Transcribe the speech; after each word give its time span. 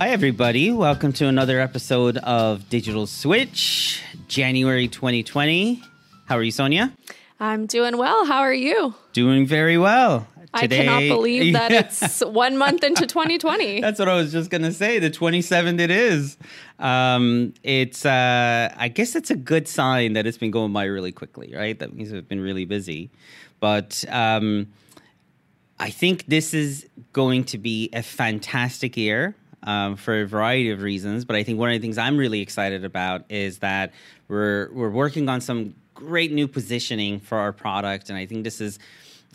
Hi, 0.00 0.08
everybody. 0.08 0.72
Welcome 0.72 1.12
to 1.12 1.26
another 1.26 1.60
episode 1.60 2.16
of 2.16 2.70
Digital 2.70 3.06
Switch, 3.06 4.02
January 4.28 4.88
2020. 4.88 5.82
How 6.24 6.38
are 6.38 6.42
you, 6.42 6.50
Sonia? 6.50 6.94
I'm 7.38 7.66
doing 7.66 7.98
well. 7.98 8.24
How 8.24 8.38
are 8.38 8.54
you? 8.54 8.94
Doing 9.12 9.44
very 9.44 9.76
well. 9.76 10.26
Today, 10.56 10.84
I 10.84 10.84
cannot 10.86 11.14
believe 11.14 11.52
that 11.52 11.70
it's 11.70 12.20
one 12.24 12.56
month 12.56 12.82
into 12.82 13.06
2020. 13.06 13.80
That's 13.82 13.98
what 13.98 14.08
I 14.08 14.14
was 14.14 14.32
just 14.32 14.48
going 14.48 14.62
to 14.62 14.72
say. 14.72 15.00
The 15.00 15.10
27th 15.10 15.78
it 15.78 15.90
is. 15.90 16.38
Um, 16.78 17.52
it's, 17.62 18.06
uh, 18.06 18.72
I 18.74 18.88
guess 18.88 19.14
it's 19.14 19.30
a 19.30 19.36
good 19.36 19.68
sign 19.68 20.14
that 20.14 20.26
it's 20.26 20.38
been 20.38 20.50
going 20.50 20.72
by 20.72 20.84
really 20.84 21.12
quickly, 21.12 21.52
right? 21.54 21.78
That 21.78 21.92
means 21.92 22.10
we've 22.10 22.26
been 22.26 22.40
really 22.40 22.64
busy. 22.64 23.10
But 23.60 24.02
um, 24.08 24.68
I 25.78 25.90
think 25.90 26.24
this 26.24 26.54
is 26.54 26.86
going 27.12 27.44
to 27.44 27.58
be 27.58 27.90
a 27.92 28.02
fantastic 28.02 28.96
year 28.96 29.36
um, 29.62 29.96
for 29.96 30.22
a 30.22 30.26
variety 30.26 30.70
of 30.70 30.82
reasons. 30.82 31.24
But 31.24 31.36
I 31.36 31.42
think 31.42 31.58
one 31.58 31.70
of 31.70 31.74
the 31.74 31.80
things 31.80 31.98
I'm 31.98 32.16
really 32.16 32.40
excited 32.40 32.84
about 32.84 33.24
is 33.28 33.58
that 33.58 33.92
we're 34.28 34.70
we're 34.72 34.90
working 34.90 35.28
on 35.28 35.40
some 35.40 35.74
great 35.94 36.32
new 36.32 36.48
positioning 36.48 37.20
for 37.20 37.38
our 37.38 37.52
product, 37.52 38.08
and 38.08 38.18
I 38.18 38.26
think 38.26 38.44
this 38.44 38.60
is 38.60 38.78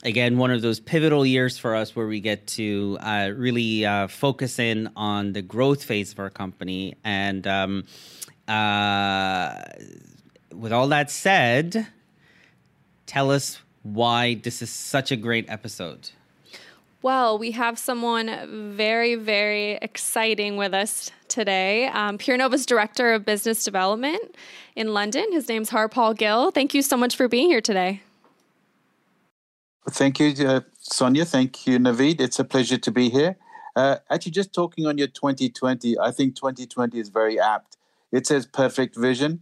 again 0.03 0.37
one 0.37 0.51
of 0.51 0.61
those 0.61 0.79
pivotal 0.79 1.25
years 1.25 1.57
for 1.57 1.75
us 1.75 1.95
where 1.95 2.07
we 2.07 2.19
get 2.19 2.47
to 2.47 2.97
uh, 3.01 3.31
really 3.35 3.85
uh, 3.85 4.07
focus 4.07 4.59
in 4.59 4.89
on 4.95 5.33
the 5.33 5.41
growth 5.41 5.83
phase 5.83 6.11
of 6.11 6.19
our 6.19 6.29
company. 6.29 6.95
And 7.03 7.45
um, 7.47 7.83
uh, 8.47 9.61
with 10.53 10.71
all 10.71 10.87
that 10.89 11.11
said, 11.11 11.87
tell 13.05 13.31
us 13.31 13.59
why 13.83 14.35
this 14.35 14.61
is 14.61 14.69
such 14.69 15.11
a 15.11 15.15
great 15.15 15.49
episode. 15.49 16.09
Well, 17.05 17.37
we 17.37 17.51
have 17.51 17.77
someone 17.77 18.73
very, 18.75 19.13
very 19.13 19.73
exciting 19.73 20.57
with 20.57 20.73
us 20.73 21.11
today. 21.27 21.85
Um, 21.85 22.17
PeerNova's 22.17 22.65
Director 22.65 23.13
of 23.13 23.23
Business 23.23 23.63
Development 23.63 24.35
in 24.75 24.91
London. 24.91 25.27
His 25.31 25.47
name's 25.47 25.69
Harpal 25.69 26.17
Gill. 26.17 26.49
Thank 26.49 26.73
you 26.73 26.81
so 26.81 26.97
much 26.97 27.15
for 27.15 27.27
being 27.27 27.47
here 27.47 27.61
today. 27.61 28.01
Thank 29.91 30.19
you, 30.19 30.33
uh, 30.47 30.61
Sonia. 30.79 31.25
Thank 31.25 31.67
you, 31.67 31.77
Naveed. 31.77 32.19
It's 32.19 32.39
a 32.39 32.43
pleasure 32.43 32.79
to 32.79 32.91
be 32.91 33.11
here. 33.11 33.37
Uh, 33.75 33.97
actually, 34.09 34.31
just 34.31 34.51
talking 34.51 34.87
on 34.87 34.97
your 34.97 35.05
2020, 35.05 35.99
I 35.99 36.09
think 36.09 36.35
2020 36.35 36.97
is 36.97 37.09
very 37.09 37.39
apt. 37.39 37.77
It 38.11 38.25
says 38.25 38.47
perfect 38.47 38.95
vision. 38.95 39.41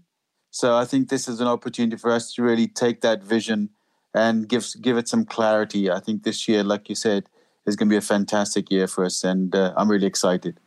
So 0.52 0.75
I 0.75 0.84
think 0.84 1.08
this 1.08 1.30
is 1.30 1.39
an 1.39 1.47
opportunity 1.47 1.95
for 1.95 2.11
us 2.11 2.34
to 2.34 2.44
really 2.44 2.67
take 2.67 3.00
that 3.03 3.23
vision 3.23 3.69
and 4.14 4.50
give 4.50 4.67
give 4.81 4.97
it 4.97 5.08
some 5.08 5.23
clarity. 5.23 5.89
I 5.89 6.02
think 6.02 6.23
this 6.23 6.50
year, 6.50 6.61
like 6.61 6.89
you 6.89 6.95
said, 6.95 7.30
is 7.66 7.75
going 7.75 7.89
to 7.89 7.94
be 7.94 7.97
a 7.97 8.02
fantastic 8.02 8.72
year 8.72 8.88
for 8.88 9.06
us, 9.06 9.23
and 9.23 9.56
uh, 9.56 9.73
I'm 9.75 9.89
really 9.89 10.08
excited. 10.08 10.59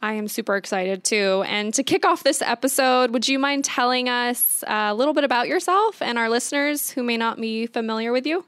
I 0.00 0.12
am 0.12 0.28
super 0.28 0.56
excited 0.56 1.02
too. 1.02 1.42
And 1.46 1.74
to 1.74 1.82
kick 1.82 2.06
off 2.06 2.22
this 2.22 2.40
episode, 2.40 3.10
would 3.10 3.26
you 3.26 3.38
mind 3.38 3.64
telling 3.64 4.08
us 4.08 4.62
a 4.66 4.94
little 4.94 5.12
bit 5.12 5.24
about 5.24 5.48
yourself 5.48 6.00
and 6.00 6.16
our 6.16 6.28
listeners 6.28 6.90
who 6.90 7.02
may 7.02 7.16
not 7.16 7.40
be 7.40 7.66
familiar 7.66 8.12
with 8.12 8.24
you? 8.24 8.44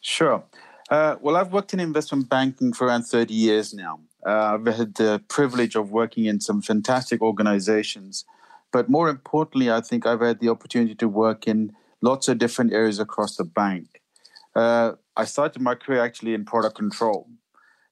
Sure. 0.00 0.42
Uh, 0.90 1.16
well, 1.20 1.36
I've 1.36 1.52
worked 1.52 1.74
in 1.74 1.80
investment 1.80 2.28
banking 2.28 2.72
for 2.72 2.88
around 2.88 3.04
30 3.04 3.34
years 3.34 3.72
now. 3.72 4.00
Uh, 4.26 4.54
I've 4.54 4.66
had 4.66 4.94
the 4.96 5.22
privilege 5.28 5.76
of 5.76 5.92
working 5.92 6.24
in 6.24 6.40
some 6.40 6.60
fantastic 6.60 7.22
organizations. 7.22 8.24
But 8.72 8.88
more 8.88 9.08
importantly, 9.08 9.70
I 9.70 9.80
think 9.80 10.06
I've 10.06 10.20
had 10.20 10.40
the 10.40 10.48
opportunity 10.48 10.94
to 10.96 11.08
work 11.08 11.46
in 11.46 11.72
lots 12.02 12.28
of 12.28 12.38
different 12.38 12.72
areas 12.72 12.98
across 12.98 13.36
the 13.36 13.44
bank. 13.44 14.02
Uh, 14.54 14.92
I 15.16 15.24
started 15.24 15.62
my 15.62 15.74
career 15.74 16.02
actually 16.04 16.34
in 16.34 16.44
product 16.44 16.76
control. 16.76 17.28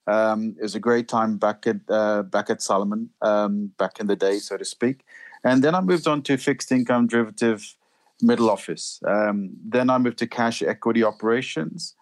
Um, 0.06 0.54
it 0.58 0.62
was 0.62 0.74
a 0.74 0.80
great 0.80 1.08
time 1.08 1.38
back 1.38 1.66
at 1.66 1.76
uh, 1.88 2.22
back 2.22 2.50
at 2.50 2.60
Salomon 2.60 3.10
um, 3.22 3.72
back 3.78 4.00
in 4.00 4.06
the 4.06 4.16
day, 4.16 4.38
so 4.38 4.56
to 4.56 4.64
speak. 4.64 5.04
And 5.42 5.62
then 5.64 5.74
I 5.74 5.80
moved 5.80 6.06
on 6.06 6.22
to 6.22 6.36
fixed 6.36 6.70
income 6.70 7.06
derivative 7.06 7.74
middle 8.20 8.50
office. 8.50 9.00
Um, 9.06 9.50
then 9.64 9.90
I 9.90 9.98
moved 9.98 10.18
to 10.18 10.26
cash 10.26 10.62
equity 10.62 11.02
operations, 11.02 11.94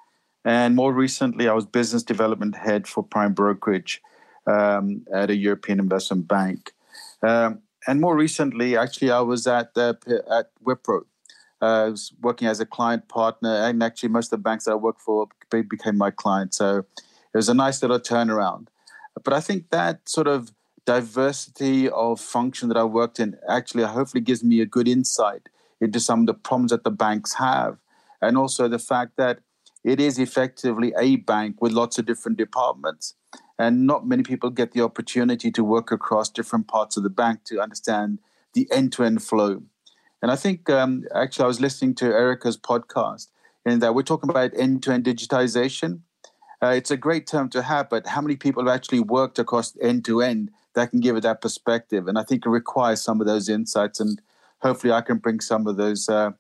and 0.44 0.74
more 0.74 0.92
recently 0.92 1.48
I 1.48 1.52
was 1.52 1.64
business 1.64 2.02
development 2.02 2.56
head 2.56 2.88
for 2.88 3.04
prime 3.04 3.34
brokerage 3.34 4.02
um, 4.46 5.04
at 5.14 5.30
a 5.30 5.36
European 5.36 5.78
investment 5.78 6.26
bank. 6.26 6.72
Um, 7.22 7.60
and 7.86 8.00
more 8.00 8.16
recently, 8.16 8.76
actually, 8.76 9.12
I 9.12 9.20
was 9.20 9.46
at 9.46 9.70
uh, 9.76 9.94
at 10.28 10.50
Wipro 10.64 11.04
uh, 11.62 11.84
I 11.84 11.88
was 11.88 12.12
working 12.20 12.48
as 12.48 12.60
a 12.60 12.66
client 12.66 13.08
partner, 13.08 13.54
and 13.54 13.82
actually, 13.82 14.08
most 14.08 14.32
of 14.32 14.38
the 14.38 14.42
banks 14.42 14.64
that 14.64 14.72
I 14.72 14.74
worked 14.74 15.00
for 15.00 15.28
became 15.50 15.96
my 15.96 16.10
client. 16.10 16.54
So 16.54 16.78
it 16.78 17.36
was 17.36 17.48
a 17.48 17.54
nice 17.54 17.80
little 17.80 18.00
turnaround. 18.00 18.66
But 19.22 19.32
I 19.32 19.40
think 19.40 19.70
that 19.70 20.08
sort 20.08 20.26
of 20.26 20.52
diversity 20.84 21.88
of 21.88 22.20
function 22.20 22.68
that 22.68 22.76
I 22.76 22.84
worked 22.84 23.20
in 23.20 23.36
actually 23.48 23.84
hopefully 23.84 24.20
gives 24.20 24.42
me 24.42 24.60
a 24.60 24.66
good 24.66 24.88
insight 24.88 25.48
into 25.80 26.00
some 26.00 26.20
of 26.20 26.26
the 26.26 26.34
problems 26.34 26.72
that 26.72 26.82
the 26.82 26.90
banks 26.90 27.34
have, 27.34 27.78
and 28.20 28.36
also 28.36 28.66
the 28.66 28.78
fact 28.78 29.12
that 29.16 29.40
it 29.84 30.00
is 30.00 30.18
effectively 30.18 30.92
a 30.98 31.16
bank 31.16 31.60
with 31.60 31.72
lots 31.72 31.98
of 31.98 32.06
different 32.06 32.38
departments. 32.38 33.14
And 33.58 33.86
not 33.86 34.06
many 34.06 34.24
people 34.24 34.50
get 34.50 34.72
the 34.72 34.82
opportunity 34.82 35.52
to 35.52 35.62
work 35.62 35.92
across 35.92 36.28
different 36.28 36.66
parts 36.66 36.96
of 36.96 37.04
the 37.04 37.10
bank 37.10 37.44
to 37.44 37.60
understand 37.60 38.18
the 38.54 38.66
end 38.72 38.92
to 38.94 39.04
end 39.04 39.22
flow. 39.22 39.62
And 40.22 40.30
I 40.30 40.36
think 40.36 40.70
um, 40.70 41.04
actually 41.14 41.44
I 41.44 41.48
was 41.48 41.60
listening 41.60 41.94
to 41.96 42.06
Erica's 42.06 42.56
podcast, 42.56 43.28
and 43.66 43.82
that 43.82 43.94
we're 43.94 44.02
talking 44.02 44.30
about 44.30 44.52
end-to-end 44.56 45.04
digitization. 45.04 46.00
Uh, 46.62 46.68
it's 46.68 46.92
a 46.92 46.96
great 46.96 47.26
term 47.26 47.48
to 47.50 47.62
have, 47.62 47.90
but 47.90 48.06
how 48.06 48.20
many 48.20 48.36
people 48.36 48.64
have 48.64 48.74
actually 48.74 49.00
worked 49.00 49.38
across 49.38 49.76
end-to-end 49.80 50.50
that 50.74 50.90
can 50.90 51.00
give 51.00 51.16
it 51.16 51.22
that 51.22 51.40
perspective? 51.40 52.06
And 52.06 52.18
I 52.18 52.22
think 52.22 52.46
it 52.46 52.48
requires 52.48 53.02
some 53.02 53.20
of 53.20 53.26
those 53.26 53.48
insights, 53.48 53.98
and 53.98 54.20
hopefully 54.60 54.92
I 54.92 55.00
can 55.00 55.18
bring 55.18 55.40
some 55.40 55.66
of 55.66 55.76
those 55.76 56.08
uh, 56.08 56.30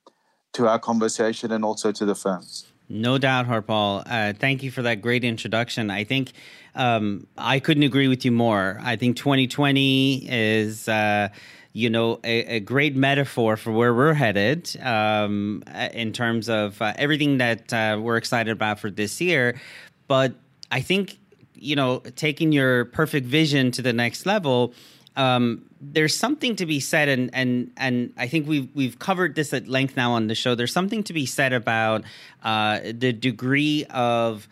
to 0.52 0.68
our 0.68 0.78
conversation 0.78 1.50
and 1.50 1.64
also 1.64 1.90
to 1.90 2.04
the 2.04 2.14
firms. 2.14 2.66
No 2.88 3.16
doubt, 3.16 3.46
Harpal. 3.46 4.02
Uh, 4.06 4.32
thank 4.34 4.62
you 4.62 4.70
for 4.70 4.82
that 4.82 5.00
great 5.00 5.24
introduction. 5.24 5.90
I 5.90 6.04
think 6.04 6.32
um, 6.74 7.26
I 7.38 7.58
couldn't 7.58 7.84
agree 7.84 8.06
with 8.06 8.24
you 8.24 8.32
more. 8.32 8.78
I 8.82 8.96
think 8.96 9.16
2020 9.16 10.28
is 10.28 10.88
uh, 10.88 11.28
you 11.72 11.88
know, 11.88 12.20
a, 12.22 12.56
a, 12.56 12.60
great 12.60 12.94
metaphor 12.94 13.56
for 13.56 13.72
where 13.72 13.94
we're 13.94 14.12
headed 14.12 14.76
um, 14.82 15.62
in 15.94 16.12
terms 16.12 16.48
of 16.50 16.80
uh, 16.82 16.92
everything 16.96 17.38
that 17.38 17.72
uh, 17.72 17.98
we're 18.00 18.18
excited 18.18 18.50
about 18.50 18.78
for 18.78 18.90
this 18.90 19.20
year. 19.20 19.58
But 20.06 20.34
I 20.70 20.82
think, 20.82 21.18
you 21.54 21.74
know, 21.74 22.00
taking 22.16 22.52
your 22.52 22.84
perfect 22.86 23.26
vision 23.26 23.70
to 23.72 23.82
the 23.82 23.92
next 23.92 24.26
level, 24.26 24.74
um, 25.16 25.64
there's 25.80 26.16
something 26.16 26.56
to 26.56 26.66
be 26.66 26.80
said, 26.80 27.08
and 27.08 27.30
and 27.34 27.72
and 27.76 28.12
I 28.16 28.28
think 28.28 28.46
we've 28.46 28.68
we've 28.74 28.98
covered 28.98 29.34
this 29.34 29.52
at 29.52 29.68
length 29.68 29.96
now 29.96 30.12
on 30.12 30.26
the 30.26 30.34
show. 30.34 30.54
There's 30.54 30.72
something 30.72 31.02
to 31.04 31.12
be 31.12 31.26
said 31.26 31.52
about 31.52 32.04
uh, 32.42 32.80
the 32.84 33.12
degree 33.12 33.84
of 33.90 34.48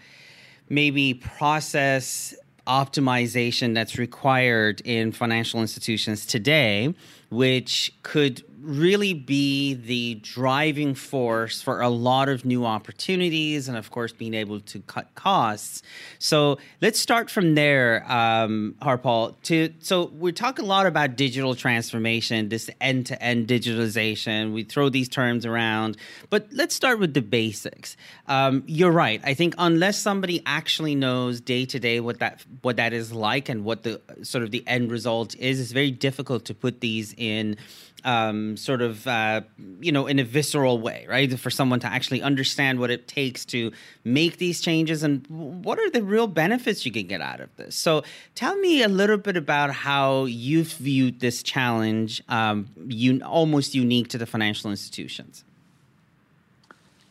maybe 0.68 1.14
process 1.14 2.34
optimization 2.66 3.74
that's 3.74 3.98
required 3.98 4.80
in 4.84 5.12
financial 5.12 5.60
institutions 5.60 6.26
today, 6.26 6.94
which 7.30 7.92
could 8.02 8.42
really 8.62 9.14
be 9.14 9.74
the 9.74 10.14
driving 10.16 10.94
force 10.94 11.62
for 11.62 11.80
a 11.80 11.88
lot 11.88 12.28
of 12.28 12.44
new 12.44 12.64
opportunities 12.64 13.68
and 13.68 13.76
of 13.76 13.90
course 13.90 14.12
being 14.12 14.34
able 14.34 14.60
to 14.60 14.80
cut 14.80 15.14
costs. 15.14 15.82
So 16.18 16.58
let's 16.80 16.98
start 16.98 17.30
from 17.30 17.54
there 17.54 18.04
um, 18.10 18.74
harpal. 18.82 19.34
To 19.42 19.72
so 19.80 20.06
we 20.18 20.32
talk 20.32 20.58
a 20.58 20.64
lot 20.64 20.86
about 20.86 21.16
digital 21.16 21.54
transformation 21.54 22.48
this 22.48 22.70
end-to-end 22.80 23.48
digitalization. 23.48 24.52
We 24.52 24.64
throw 24.64 24.88
these 24.88 25.08
terms 25.08 25.46
around. 25.46 25.96
But 26.28 26.48
let's 26.52 26.74
start 26.74 26.98
with 26.98 27.14
the 27.14 27.22
basics. 27.22 27.96
Um, 28.26 28.62
you're 28.66 28.92
right. 28.92 29.20
I 29.24 29.34
think 29.34 29.54
unless 29.58 29.98
somebody 29.98 30.42
actually 30.46 30.94
knows 30.94 31.40
day 31.40 31.64
to 31.66 31.78
day 31.78 32.00
what 32.00 32.18
that 32.18 32.44
what 32.62 32.76
that 32.76 32.92
is 32.92 33.12
like 33.12 33.48
and 33.48 33.64
what 33.64 33.82
the 33.82 34.00
sort 34.22 34.44
of 34.44 34.50
the 34.50 34.62
end 34.66 34.90
result 34.90 35.34
is 35.36 35.60
it's 35.60 35.72
very 35.72 35.90
difficult 35.90 36.44
to 36.46 36.54
put 36.54 36.80
these 36.80 37.14
in 37.16 37.56
um, 38.04 38.56
sort 38.56 38.82
of 38.82 39.06
uh, 39.06 39.42
you 39.80 39.92
know 39.92 40.06
in 40.06 40.18
a 40.18 40.24
visceral 40.24 40.80
way, 40.80 41.06
right? 41.08 41.38
For 41.38 41.50
someone 41.50 41.80
to 41.80 41.86
actually 41.86 42.22
understand 42.22 42.78
what 42.78 42.90
it 42.90 43.08
takes 43.08 43.44
to 43.46 43.72
make 44.04 44.38
these 44.38 44.60
changes 44.60 45.02
and 45.02 45.26
what 45.28 45.78
are 45.78 45.90
the 45.90 46.02
real 46.02 46.26
benefits 46.26 46.84
you 46.84 46.92
can 46.92 47.06
get 47.06 47.20
out 47.20 47.40
of 47.40 47.54
this. 47.56 47.74
So, 47.76 48.02
tell 48.34 48.56
me 48.56 48.82
a 48.82 48.88
little 48.88 49.18
bit 49.18 49.36
about 49.36 49.72
how 49.72 50.24
you've 50.24 50.72
viewed 50.74 51.20
this 51.20 51.42
challenge, 51.42 52.22
um, 52.28 52.68
almost 53.24 53.74
unique 53.74 54.08
to 54.08 54.18
the 54.18 54.26
financial 54.26 54.70
institutions. 54.70 55.44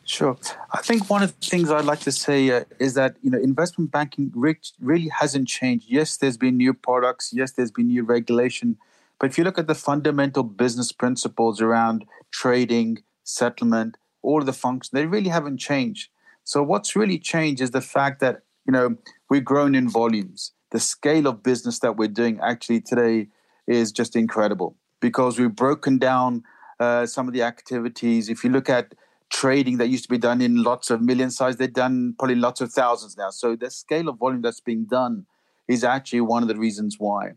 Sure. 0.10 0.36
I 0.74 0.82
think 0.82 1.08
one 1.08 1.22
of 1.22 1.40
the 1.40 1.46
things 1.46 1.70
I'd 1.70 1.86
like 1.86 2.00
to 2.00 2.12
say 2.12 2.50
uh, 2.50 2.64
is 2.80 2.96
that 2.96 3.16
you 3.22 3.30
know 3.30 3.38
investment 3.38 3.92
banking 3.92 4.32
really 4.34 5.08
hasn't 5.10 5.48
changed. 5.48 5.86
Yes, 5.88 6.18
there's 6.18 6.36
been 6.36 6.58
new 6.58 6.74
products. 6.74 7.32
Yes, 7.32 7.52
there's 7.52 7.70
been 7.70 7.90
new 7.90 8.04
regulation 8.04 8.76
but 9.20 9.30
if 9.30 9.38
you 9.38 9.44
look 9.44 9.58
at 9.58 9.68
the 9.68 9.76
fundamental 9.76 10.44
business 10.44 10.92
principles 10.92 11.62
around 11.62 12.06
trading, 12.32 13.00
settlement, 13.24 13.98
all 14.22 14.40
of 14.40 14.46
the 14.46 14.54
functions, 14.54 14.92
they 14.92 15.06
really 15.06 15.30
haven't 15.30 15.58
changed. 15.58 16.10
So 16.44 16.64
what's 16.64 16.96
really 16.96 17.20
changed 17.20 17.62
is 17.62 17.72
the 17.72 17.82
fact 17.82 18.20
that 18.22 18.42
you 18.66 18.72
know 18.72 18.96
we've 19.30 19.46
grown 19.46 19.76
in 19.76 19.90
volumes. 19.90 20.54
the 20.72 20.80
scale 20.80 21.26
of 21.28 21.42
business 21.42 21.80
that 21.80 21.98
we're 21.98 22.08
doing 22.08 22.40
actually 22.42 22.80
today 22.80 23.28
is 23.68 23.92
just 23.92 24.16
incredible 24.16 24.76
because 25.00 25.40
we've 25.40 25.56
broken 25.56 25.98
down 25.98 26.44
uh, 26.80 27.06
some 27.06 27.28
of 27.28 27.34
the 27.34 27.42
activities. 27.42 28.30
If 28.30 28.44
you 28.44 28.50
look 28.50 28.70
at 28.70 28.94
trading 29.30 29.78
that 29.78 29.90
used 29.90 30.04
to 30.04 30.10
be 30.10 30.18
done 30.18 30.42
in 30.42 30.64
lots 30.64 30.90
of 30.90 31.02
million 31.02 31.32
size, 31.32 31.58
they're 31.58 31.68
done 31.68 32.16
probably 32.18 32.36
lots 32.36 32.62
of 32.62 32.72
thousands 32.72 33.18
now. 33.18 33.30
So 33.30 33.56
the 33.56 33.70
scale 33.70 34.10
of 34.10 34.18
volume 34.18 34.42
that's 34.42 34.60
being 34.60 34.86
done 34.86 35.26
is 35.68 35.84
actually 35.84 36.22
one 36.22 36.42
of 36.42 36.50
the 36.50 36.56
reasons 36.56 36.98
why. 37.00 37.34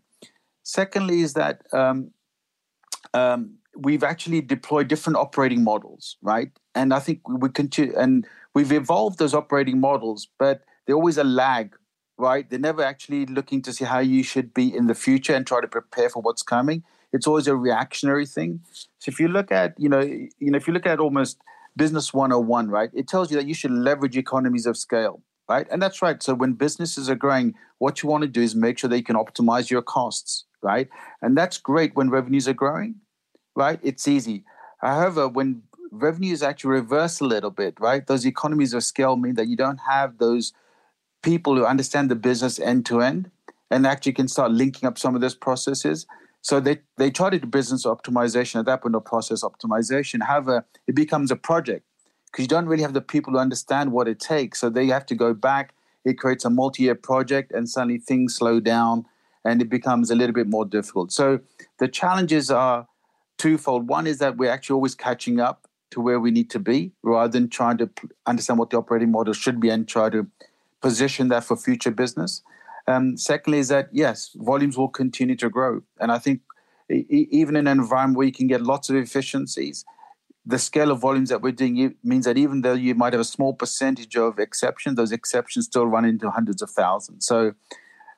Secondly, 0.62 1.20
is 1.20 1.34
that 1.34 1.62
um, 1.72 2.10
um, 3.14 3.54
we've 3.76 4.04
actually 4.04 4.40
deployed 4.40 4.88
different 4.88 5.16
operating 5.16 5.64
models, 5.64 6.16
right? 6.22 6.50
And 6.74 6.92
I 6.92 6.98
think 6.98 7.20
we 7.28 7.48
continue, 7.48 7.96
and 7.96 8.26
we've 8.54 8.72
evolved 8.72 9.18
those 9.18 9.34
operating 9.34 9.80
models, 9.80 10.28
but 10.38 10.62
they're 10.86 10.96
always 10.96 11.18
a 11.18 11.24
lag, 11.24 11.74
right? 12.18 12.48
They're 12.48 12.58
never 12.58 12.82
actually 12.82 13.26
looking 13.26 13.62
to 13.62 13.72
see 13.72 13.84
how 13.84 13.98
you 13.98 14.22
should 14.22 14.54
be 14.54 14.74
in 14.74 14.86
the 14.86 14.94
future 14.94 15.34
and 15.34 15.46
try 15.46 15.60
to 15.60 15.68
prepare 15.68 16.08
for 16.10 16.22
what's 16.22 16.42
coming. 16.42 16.84
It's 17.12 17.26
always 17.26 17.46
a 17.46 17.56
reactionary 17.56 18.26
thing. 18.26 18.60
So 18.72 19.10
if 19.10 19.20
you 19.20 19.28
look 19.28 19.52
at, 19.52 19.74
you 19.78 19.88
know, 19.88 20.00
you 20.00 20.30
know, 20.50 20.56
if 20.56 20.66
you 20.66 20.72
look 20.72 20.86
at 20.86 20.98
almost 20.98 21.38
business 21.76 22.12
101, 22.12 22.68
right? 22.68 22.90
It 22.92 23.08
tells 23.08 23.30
you 23.30 23.36
that 23.36 23.46
you 23.46 23.54
should 23.54 23.70
leverage 23.70 24.16
economies 24.16 24.66
of 24.66 24.76
scale, 24.76 25.22
right? 25.48 25.66
And 25.70 25.80
that's 25.80 26.02
right. 26.02 26.22
So 26.22 26.34
when 26.34 26.52
businesses 26.54 27.08
are 27.08 27.14
growing, 27.14 27.54
what 27.78 28.02
you 28.02 28.08
want 28.08 28.22
to 28.22 28.28
do 28.28 28.42
is 28.42 28.54
make 28.54 28.78
sure 28.78 28.90
that 28.90 28.96
you 28.96 29.04
can 29.04 29.16
optimize 29.16 29.70
your 29.70 29.82
costs, 29.82 30.44
right? 30.62 30.88
And 31.20 31.36
that's 31.36 31.58
great 31.58 31.94
when 31.94 32.10
revenues 32.10 32.48
are 32.48 32.54
growing, 32.54 32.96
right? 33.54 33.80
It's 33.82 34.06
easy. 34.08 34.44
However, 34.80 35.28
when 35.28 35.62
revenues 35.90 36.42
actually 36.42 36.70
reverse 36.70 37.20
a 37.20 37.24
little 37.24 37.50
bit, 37.50 37.78
right? 37.78 38.06
Those 38.06 38.26
economies 38.26 38.72
of 38.72 38.82
scale 38.82 39.16
mean 39.16 39.34
that 39.34 39.48
you 39.48 39.56
don't 39.56 39.80
have 39.88 40.18
those 40.18 40.52
people 41.22 41.56
who 41.56 41.64
understand 41.64 42.10
the 42.10 42.16
business 42.16 42.58
end 42.58 42.86
to 42.86 43.00
end 43.00 43.30
and 43.70 43.86
actually 43.86 44.12
can 44.12 44.28
start 44.28 44.50
linking 44.52 44.86
up 44.86 44.98
some 44.98 45.14
of 45.14 45.20
those 45.20 45.34
processes. 45.34 46.06
So 46.40 46.58
they, 46.58 46.80
they 46.96 47.10
try 47.10 47.30
to 47.30 47.38
do 47.38 47.46
business 47.46 47.86
optimization 47.86 48.56
at 48.58 48.66
that 48.66 48.82
point 48.82 48.94
of 48.94 49.04
process 49.04 49.42
optimization. 49.42 50.22
However, 50.22 50.64
it 50.86 50.94
becomes 50.94 51.30
a 51.30 51.36
project 51.36 51.86
because 52.26 52.42
you 52.42 52.48
don't 52.48 52.66
really 52.66 52.82
have 52.82 52.94
the 52.94 53.00
people 53.00 53.34
who 53.34 53.38
understand 53.38 53.92
what 53.92 54.08
it 54.08 54.18
takes. 54.18 54.60
So 54.60 54.68
they 54.68 54.86
have 54.86 55.06
to 55.06 55.14
go 55.14 55.34
back. 55.34 55.74
It 56.04 56.18
creates 56.18 56.44
a 56.44 56.50
multi-year 56.50 56.96
project, 56.96 57.52
and 57.52 57.68
suddenly 57.68 57.98
things 57.98 58.34
slow 58.34 58.58
down, 58.58 59.04
and 59.44 59.60
it 59.60 59.68
becomes 59.68 60.10
a 60.10 60.14
little 60.14 60.34
bit 60.34 60.48
more 60.48 60.64
difficult. 60.64 61.12
So 61.12 61.40
the 61.78 61.88
challenges 61.88 62.50
are 62.50 62.86
twofold. 63.38 63.88
One 63.88 64.06
is 64.06 64.18
that 64.18 64.36
we're 64.36 64.50
actually 64.50 64.74
always 64.74 64.94
catching 64.94 65.40
up 65.40 65.66
to 65.90 66.00
where 66.00 66.20
we 66.20 66.30
need 66.30 66.48
to 66.50 66.58
be, 66.58 66.92
rather 67.02 67.30
than 67.30 67.48
trying 67.48 67.78
to 67.78 67.90
understand 68.26 68.58
what 68.58 68.70
the 68.70 68.78
operating 68.78 69.10
model 69.10 69.34
should 69.34 69.60
be 69.60 69.68
and 69.68 69.86
try 69.86 70.08
to 70.08 70.26
position 70.80 71.28
that 71.28 71.44
for 71.44 71.56
future 71.56 71.90
business. 71.90 72.42
Um, 72.88 73.16
secondly, 73.16 73.58
is 73.58 73.68
that 73.68 73.90
yes, 73.92 74.30
volumes 74.34 74.76
will 74.76 74.88
continue 74.88 75.36
to 75.36 75.50
grow, 75.50 75.82
and 76.00 76.10
I 76.10 76.18
think 76.18 76.40
even 76.88 77.56
in 77.56 77.66
an 77.66 77.78
environment 77.78 78.16
where 78.16 78.26
you 78.26 78.32
can 78.32 78.46
get 78.46 78.62
lots 78.62 78.90
of 78.90 78.96
efficiencies, 78.96 79.84
the 80.44 80.58
scale 80.58 80.90
of 80.90 81.00
volumes 81.00 81.28
that 81.28 81.40
we're 81.40 81.52
doing 81.52 81.94
means 82.02 82.24
that 82.24 82.36
even 82.36 82.62
though 82.62 82.72
you 82.72 82.94
might 82.94 83.12
have 83.12 83.20
a 83.20 83.24
small 83.24 83.54
percentage 83.54 84.16
of 84.16 84.38
exceptions, 84.38 84.96
those 84.96 85.12
exceptions 85.12 85.66
still 85.66 85.86
run 85.86 86.04
into 86.04 86.30
hundreds 86.30 86.62
of 86.62 86.70
thousands. 86.70 87.26
So, 87.26 87.54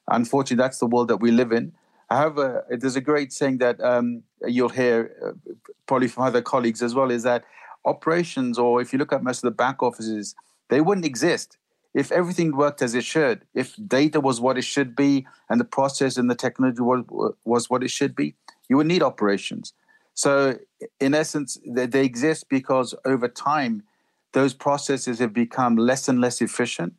unfortunately, 0.09 0.63
that's 0.63 0.79
the 0.79 0.87
world 0.87 1.09
that 1.09 1.19
we 1.19 1.31
live 1.31 1.53
in. 1.53 1.73
However, 2.11 2.65
there's 2.69 2.97
a 2.97 3.01
great 3.01 3.33
saying 3.33 3.59
that 3.59 3.81
um, 3.81 4.23
you'll 4.47 4.69
hear 4.69 5.13
uh, 5.25 5.53
probably 5.87 6.09
from 6.09 6.25
other 6.25 6.43
colleagues 6.43 6.83
as 6.83 6.95
well 6.95 7.11
is 7.11 7.23
that 7.23 7.45
operations, 7.85 8.59
or 8.59 8.81
if 8.81 8.93
you 8.93 8.99
look 8.99 9.13
at 9.13 9.23
most 9.23 9.39
of 9.39 9.49
the 9.49 9.57
back 9.57 9.83
offices, 9.83 10.35
they 10.69 10.81
wouldn't 10.81 11.07
exist 11.07 11.59
if 11.95 12.11
everything 12.11 12.57
worked 12.57 12.83
as 12.83 12.95
it 12.95 13.05
should, 13.05 13.43
if 13.55 13.77
data 13.87 14.21
was 14.21 14.41
what 14.41 14.59
it 14.59 14.65
should 14.65 14.97
be 14.97 15.27
and 15.49 15.61
the 15.61 15.65
process 15.65 16.17
and 16.17 16.29
the 16.29 16.35
technology 16.35 16.83
was, 16.83 17.35
was 17.45 17.71
what 17.71 17.85
it 17.85 17.91
should 17.91 18.17
be, 18.17 18.35
you 18.69 18.77
would 18.77 18.89
need 18.89 19.03
operations. 19.03 19.73
So, 20.15 20.59
in 21.01 21.15
essence, 21.15 21.59
they, 21.67 21.87
they 21.87 22.05
exist 22.05 22.49
because 22.49 22.95
over 23.05 23.29
time, 23.29 23.85
those 24.33 24.53
processes 24.53 25.21
have 25.21 25.33
become 25.33 25.77
less 25.77 26.09
and 26.09 26.21
less 26.21 26.41
efficient, 26.41 26.95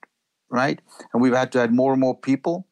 right? 0.50 0.80
And 1.14 1.22
we've 1.22 1.36
had 1.36 1.52
to 1.54 1.60
add 1.60 1.74
more 1.74 1.92
and 1.92 2.00
more 2.00 2.18
people. 2.18 2.66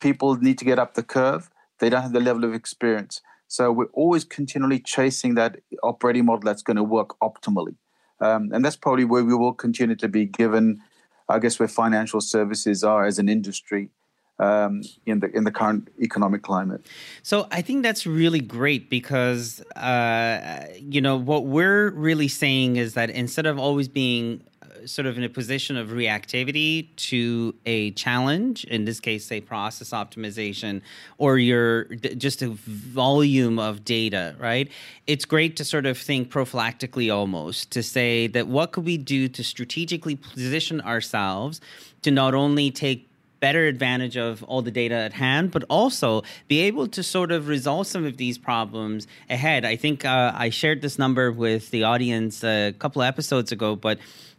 People 0.00 0.36
need 0.36 0.58
to 0.58 0.64
get 0.64 0.78
up 0.78 0.94
the 0.94 1.02
curve. 1.02 1.50
They 1.78 1.90
don't 1.90 2.02
have 2.02 2.12
the 2.12 2.20
level 2.20 2.44
of 2.44 2.54
experience. 2.54 3.20
So 3.46 3.72
we're 3.72 3.86
always 3.94 4.24
continually 4.24 4.78
chasing 4.80 5.34
that 5.34 5.60
operating 5.82 6.26
model 6.26 6.42
that's 6.44 6.62
going 6.62 6.76
to 6.76 6.84
work 6.84 7.18
optimally. 7.20 7.76
Um, 8.20 8.50
and 8.52 8.64
that's 8.64 8.76
probably 8.76 9.04
where 9.04 9.24
we 9.24 9.34
will 9.34 9.54
continue 9.54 9.96
to 9.96 10.08
be 10.08 10.26
given 10.26 10.80
I 11.28 11.38
guess 11.38 11.58
where 11.58 11.68
financial 11.68 12.20
services 12.20 12.82
are 12.82 13.04
as 13.04 13.18
an 13.18 13.28
industry 13.28 13.90
um, 14.38 14.82
in 15.04 15.20
the 15.20 15.30
in 15.36 15.44
the 15.44 15.50
current 15.50 15.88
economic 16.00 16.42
climate. 16.42 16.86
So 17.22 17.46
I 17.50 17.60
think 17.60 17.82
that's 17.82 18.06
really 18.06 18.40
great 18.40 18.88
because 18.88 19.60
uh, 19.76 20.66
you 20.78 21.00
know 21.00 21.16
what 21.16 21.44
we're 21.44 21.90
really 21.90 22.28
saying 22.28 22.76
is 22.76 22.94
that 22.94 23.10
instead 23.10 23.46
of 23.46 23.58
always 23.58 23.88
being 23.88 24.42
sort 24.86 25.06
of 25.06 25.16
in 25.18 25.24
a 25.24 25.28
position 25.28 25.76
of 25.76 25.88
reactivity 25.88 26.88
to 26.96 27.54
a 27.66 27.90
challenge, 27.92 28.64
in 28.64 28.84
this 28.84 29.00
case, 29.00 29.24
say 29.24 29.40
process 29.40 29.90
optimization, 29.90 30.82
or 31.18 31.38
your 31.38 31.84
just 31.94 32.42
a 32.42 32.48
volume 32.48 33.58
of 33.58 33.84
data, 33.84 34.34
right? 34.38 34.70
It's 35.06 35.24
great 35.24 35.56
to 35.56 35.64
sort 35.64 35.86
of 35.86 35.98
think 35.98 36.30
prophylactically 36.30 37.14
almost 37.14 37.70
to 37.72 37.82
say 37.82 38.26
that 38.28 38.46
what 38.46 38.72
could 38.72 38.84
we 38.84 38.96
do 38.96 39.28
to 39.28 39.44
strategically 39.44 40.16
position 40.16 40.80
ourselves 40.80 41.60
to 42.02 42.10
not 42.10 42.34
only 42.34 42.70
take 42.70 43.08
better 43.40 43.66
advantage 43.66 44.16
of 44.16 44.42
all 44.44 44.62
the 44.62 44.70
data 44.70 44.94
at 44.94 45.12
hand, 45.12 45.50
but 45.50 45.64
also 45.70 46.22
be 46.48 46.60
able 46.60 46.86
to 46.88 47.02
sort 47.02 47.30
of 47.30 47.48
resolve 47.48 47.86
some 47.86 48.04
of 48.04 48.16
these 48.16 48.38
problems 48.38 49.06
ahead. 49.30 49.64
I 49.64 49.76
think 49.76 50.04
uh, 50.04 50.32
I 50.34 50.50
shared 50.50 50.82
this 50.82 50.98
number 50.98 51.30
with 51.30 51.70
the 51.70 51.84
audience 51.84 52.42
a 52.42 52.74
couple 52.78 53.02
episodes 53.02 53.52
ago, 53.52 53.76
but 53.76 53.98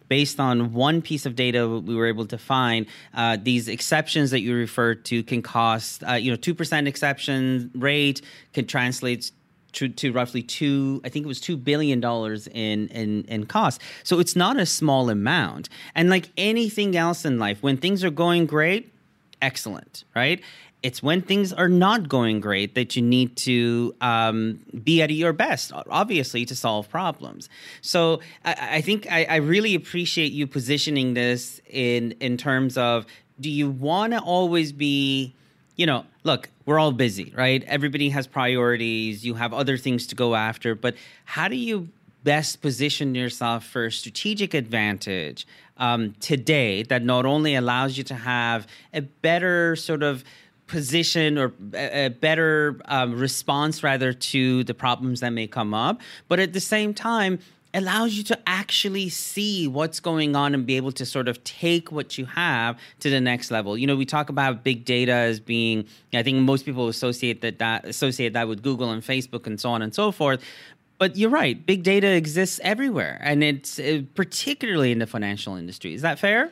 based 0.09 0.39
on 0.39 0.73
one 0.73 1.01
piece 1.01 1.25
of 1.25 1.35
data 1.35 1.69
we 1.69 1.95
were 1.95 2.07
able 2.07 2.25
to 2.25 2.37
find, 2.37 2.87
uh, 3.13 3.37
these 3.41 3.67
exceptions 3.67 4.31
that 4.31 4.41
you 4.41 4.53
referred 4.55 5.05
to 5.05 5.23
can 5.23 5.41
cost, 5.41 6.03
uh, 6.03 6.13
you 6.13 6.31
know, 6.31 6.37
2% 6.37 6.87
exception 6.87 7.71
rate 7.75 8.21
can 8.53 8.65
translate 8.65 9.31
to, 9.73 9.87
to 9.87 10.11
roughly 10.11 10.41
two, 10.41 10.99
I 11.05 11.09
think 11.09 11.25
it 11.25 11.27
was 11.27 11.39
two 11.39 11.55
billion 11.55 11.99
dollars 11.99 12.47
in, 12.47 12.87
in 12.87 13.23
in 13.25 13.45
cost. 13.45 13.81
So 14.03 14.19
it's 14.19 14.35
not 14.35 14.57
a 14.57 14.65
small 14.65 15.11
amount. 15.11 15.69
And 15.93 16.09
like 16.09 16.29
anything 16.37 16.97
else 16.97 17.23
in 17.23 17.37
life, 17.37 17.61
when 17.61 17.77
things 17.77 18.03
are 18.03 18.09
going 18.09 18.47
great, 18.47 18.91
excellent, 19.41 20.03
right? 20.15 20.41
It's 20.81 21.03
when 21.03 21.21
things 21.21 21.51
are 21.51 21.67
not 21.67 22.07
going 22.07 22.39
great 22.39 22.75
that 22.75 22.95
you 22.95 23.01
need 23.01 23.35
to 23.35 23.93
um, 23.99 24.59
be 24.83 25.01
at 25.01 25.09
your 25.09 25.33
best, 25.33 25.73
obviously, 25.89 26.45
to 26.45 26.55
solve 26.55 26.89
problems. 26.89 27.49
So 27.81 28.21
I, 28.45 28.69
I 28.77 28.81
think 28.81 29.11
I, 29.11 29.25
I, 29.25 29.35
really 29.37 29.75
appreciate 29.75 30.31
you 30.31 30.47
positioning 30.47 31.13
this 31.15 31.59
in 31.69 32.11
in 32.21 32.37
terms 32.37 32.77
of 32.77 33.05
do 33.39 33.49
you 33.49 33.69
want 33.69 34.13
to 34.13 34.19
always 34.19 34.71
be, 34.71 35.33
you 35.75 35.85
know, 35.85 36.05
look, 36.23 36.49
we're 36.65 36.79
all 36.79 36.91
busy, 36.91 37.33
right? 37.35 37.63
Everybody 37.63 38.09
has 38.09 38.27
priorities. 38.27 39.25
You 39.25 39.35
have 39.35 39.53
other 39.53 39.77
things 39.77 40.07
to 40.07 40.15
go 40.15 40.35
after, 40.35 40.75
but 40.75 40.95
how 41.25 41.47
do 41.47 41.55
you 41.55 41.89
best 42.23 42.61
position 42.61 43.15
yourself 43.15 43.65
for 43.65 43.89
strategic 43.89 44.53
advantage 44.53 45.47
um, 45.77 46.13
today 46.19 46.83
that 46.83 47.03
not 47.03 47.25
only 47.25 47.55
allows 47.55 47.97
you 47.97 48.03
to 48.03 48.15
have 48.15 48.67
a 48.93 49.01
better 49.01 49.75
sort 49.75 50.03
of 50.03 50.23
position 50.69 51.37
or 51.37 51.51
a 51.73 52.09
better 52.09 52.79
um, 52.85 53.19
response 53.19 53.83
rather 53.83 54.13
to 54.13 54.63
the 54.63 54.73
problems 54.73 55.19
that 55.19 55.31
may 55.31 55.47
come 55.47 55.73
up 55.73 55.99
but 56.27 56.39
at 56.39 56.53
the 56.53 56.59
same 56.59 56.93
time 56.93 57.39
allows 57.73 58.13
you 58.15 58.23
to 58.23 58.37
actually 58.47 59.09
see 59.09 59.67
what's 59.67 59.99
going 59.99 60.35
on 60.35 60.53
and 60.53 60.65
be 60.65 60.75
able 60.77 60.91
to 60.91 61.05
sort 61.05 61.27
of 61.27 61.43
take 61.43 61.91
what 61.91 62.17
you 62.17 62.25
have 62.25 62.79
to 62.99 63.09
the 63.09 63.21
next 63.21 63.51
level. 63.51 63.77
You 63.77 63.87
know, 63.87 63.95
we 63.95 64.05
talk 64.05 64.29
about 64.29 64.63
big 64.63 64.85
data 64.85 65.11
as 65.11 65.39
being 65.39 65.85
I 66.13 66.23
think 66.23 66.39
most 66.39 66.65
people 66.65 66.87
associate 66.87 67.41
that, 67.41 67.59
that 67.59 67.85
associate 67.85 68.33
that 68.33 68.47
with 68.47 68.63
Google 68.63 68.91
and 68.91 69.03
Facebook 69.03 69.45
and 69.45 69.59
so 69.59 69.69
on 69.69 69.81
and 69.81 69.93
so 69.93 70.11
forth. 70.11 70.43
But 70.97 71.15
you're 71.15 71.29
right, 71.29 71.63
big 71.65 71.83
data 71.83 72.07
exists 72.07 72.59
everywhere 72.63 73.19
and 73.21 73.43
it's 73.43 73.79
uh, 73.79 74.01
particularly 74.15 74.91
in 74.91 74.99
the 74.99 75.07
financial 75.07 75.55
industry. 75.55 75.93
Is 75.93 76.01
that 76.01 76.19
fair? 76.19 76.51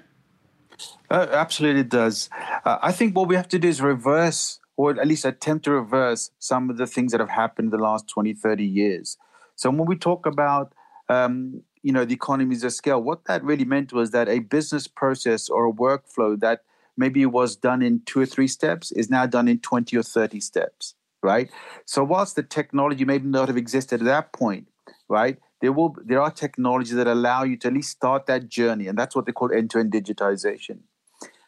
Uh, 1.09 1.27
absolutely, 1.31 1.81
it 1.81 1.89
does. 1.89 2.29
Uh, 2.65 2.77
I 2.81 2.91
think 2.91 3.15
what 3.15 3.27
we 3.27 3.35
have 3.35 3.47
to 3.49 3.59
do 3.59 3.67
is 3.67 3.81
reverse, 3.81 4.59
or 4.75 4.91
at 4.91 5.07
least 5.07 5.25
attempt 5.25 5.65
to 5.65 5.71
reverse, 5.71 6.31
some 6.39 6.69
of 6.69 6.77
the 6.77 6.87
things 6.87 7.11
that 7.11 7.19
have 7.19 7.29
happened 7.29 7.67
in 7.67 7.79
the 7.79 7.83
last 7.83 8.07
20, 8.07 8.33
30 8.33 8.65
years. 8.65 9.17
So 9.55 9.69
when 9.69 9.85
we 9.85 9.95
talk 9.95 10.25
about 10.25 10.73
um, 11.09 11.63
you 11.81 11.91
know 11.91 12.05
the 12.05 12.13
economies 12.13 12.63
of 12.63 12.73
scale, 12.73 13.01
what 13.01 13.25
that 13.25 13.43
really 13.43 13.65
meant 13.65 13.93
was 13.93 14.11
that 14.11 14.29
a 14.29 14.39
business 14.39 14.87
process 14.87 15.49
or 15.49 15.67
a 15.67 15.73
workflow 15.73 16.39
that 16.39 16.63
maybe 16.97 17.25
was 17.25 17.55
done 17.55 17.81
in 17.81 18.01
two 18.05 18.19
or 18.19 18.25
three 18.25 18.47
steps 18.47 18.91
is 18.91 19.09
now 19.09 19.25
done 19.25 19.47
in 19.47 19.59
20 19.59 19.95
or 19.95 20.03
30 20.03 20.39
steps, 20.39 20.95
right? 21.21 21.49
So 21.85 22.03
whilst 22.03 22.35
the 22.35 22.43
technology 22.43 23.05
may 23.05 23.19
not 23.19 23.47
have 23.47 23.57
existed 23.57 24.01
at 24.01 24.05
that 24.05 24.33
point, 24.33 24.67
right? 25.07 25.37
There 25.61 25.71
will 25.71 25.95
there 26.05 26.21
are 26.21 26.31
technologies 26.31 26.95
that 26.95 27.07
allow 27.07 27.43
you 27.43 27.57
to 27.57 27.67
at 27.67 27.73
least 27.73 27.91
start 27.91 28.25
that 28.27 28.47
journey, 28.47 28.87
and 28.87 28.97
that's 28.97 29.15
what 29.15 29.25
they 29.25 29.31
call 29.31 29.51
end-to-end 29.51 29.91
digitization. 29.91 30.79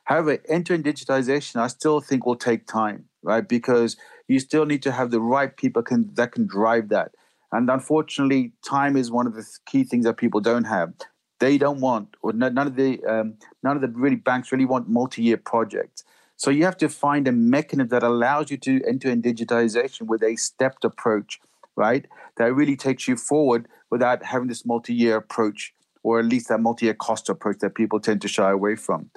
However, 0.05 0.39
end-to-end 0.49 0.85
digitization, 0.85 1.57
I 1.57 1.67
still 1.67 2.01
think 2.01 2.25
will 2.25 2.35
take 2.35 2.65
time, 2.65 3.05
right? 3.21 3.47
Because 3.47 3.95
you 4.27 4.39
still 4.39 4.65
need 4.65 4.81
to 4.83 4.91
have 4.91 5.11
the 5.11 5.21
right 5.21 5.55
people 5.55 5.83
can, 5.83 6.09
that 6.15 6.31
can 6.31 6.47
drive 6.47 6.89
that. 6.89 7.11
And 7.51 7.69
unfortunately, 7.69 8.53
time 8.67 8.97
is 8.97 9.11
one 9.11 9.27
of 9.27 9.35
the 9.35 9.45
key 9.67 9.83
things 9.83 10.05
that 10.05 10.17
people 10.17 10.39
don't 10.39 10.63
have. 10.63 10.93
They 11.39 11.57
don't 11.59 11.79
want, 11.79 12.15
or 12.21 12.33
none 12.33 12.57
of 12.57 12.75
the 12.75 13.03
um, 13.05 13.35
none 13.63 13.75
of 13.75 13.81
the 13.81 13.87
really 13.89 14.15
banks 14.15 14.51
really 14.51 14.65
want 14.65 14.89
multi-year 14.89 15.37
projects. 15.37 16.03
So 16.35 16.51
you 16.51 16.63
have 16.65 16.77
to 16.77 16.89
find 16.89 17.27
a 17.27 17.31
mechanism 17.31 17.89
that 17.89 18.03
allows 18.03 18.49
you 18.49 18.57
to 18.57 18.81
end-to-end 18.87 19.23
digitization 19.23 20.07
with 20.07 20.23
a 20.23 20.35
stepped 20.37 20.85
approach, 20.85 21.39
right? 21.75 22.05
That 22.37 22.53
really 22.53 22.75
takes 22.75 23.07
you 23.07 23.15
forward 23.15 23.67
without 23.89 24.23
having 24.23 24.47
this 24.47 24.65
multi-year 24.65 25.17
approach, 25.17 25.73
or 26.03 26.19
at 26.19 26.25
least 26.25 26.49
that 26.49 26.59
multi-year 26.59 26.93
cost 26.93 27.29
approach 27.29 27.59
that 27.59 27.75
people 27.75 27.99
tend 27.99 28.21
to 28.21 28.27
shy 28.27 28.51
away 28.51 28.75
from. 28.75 29.09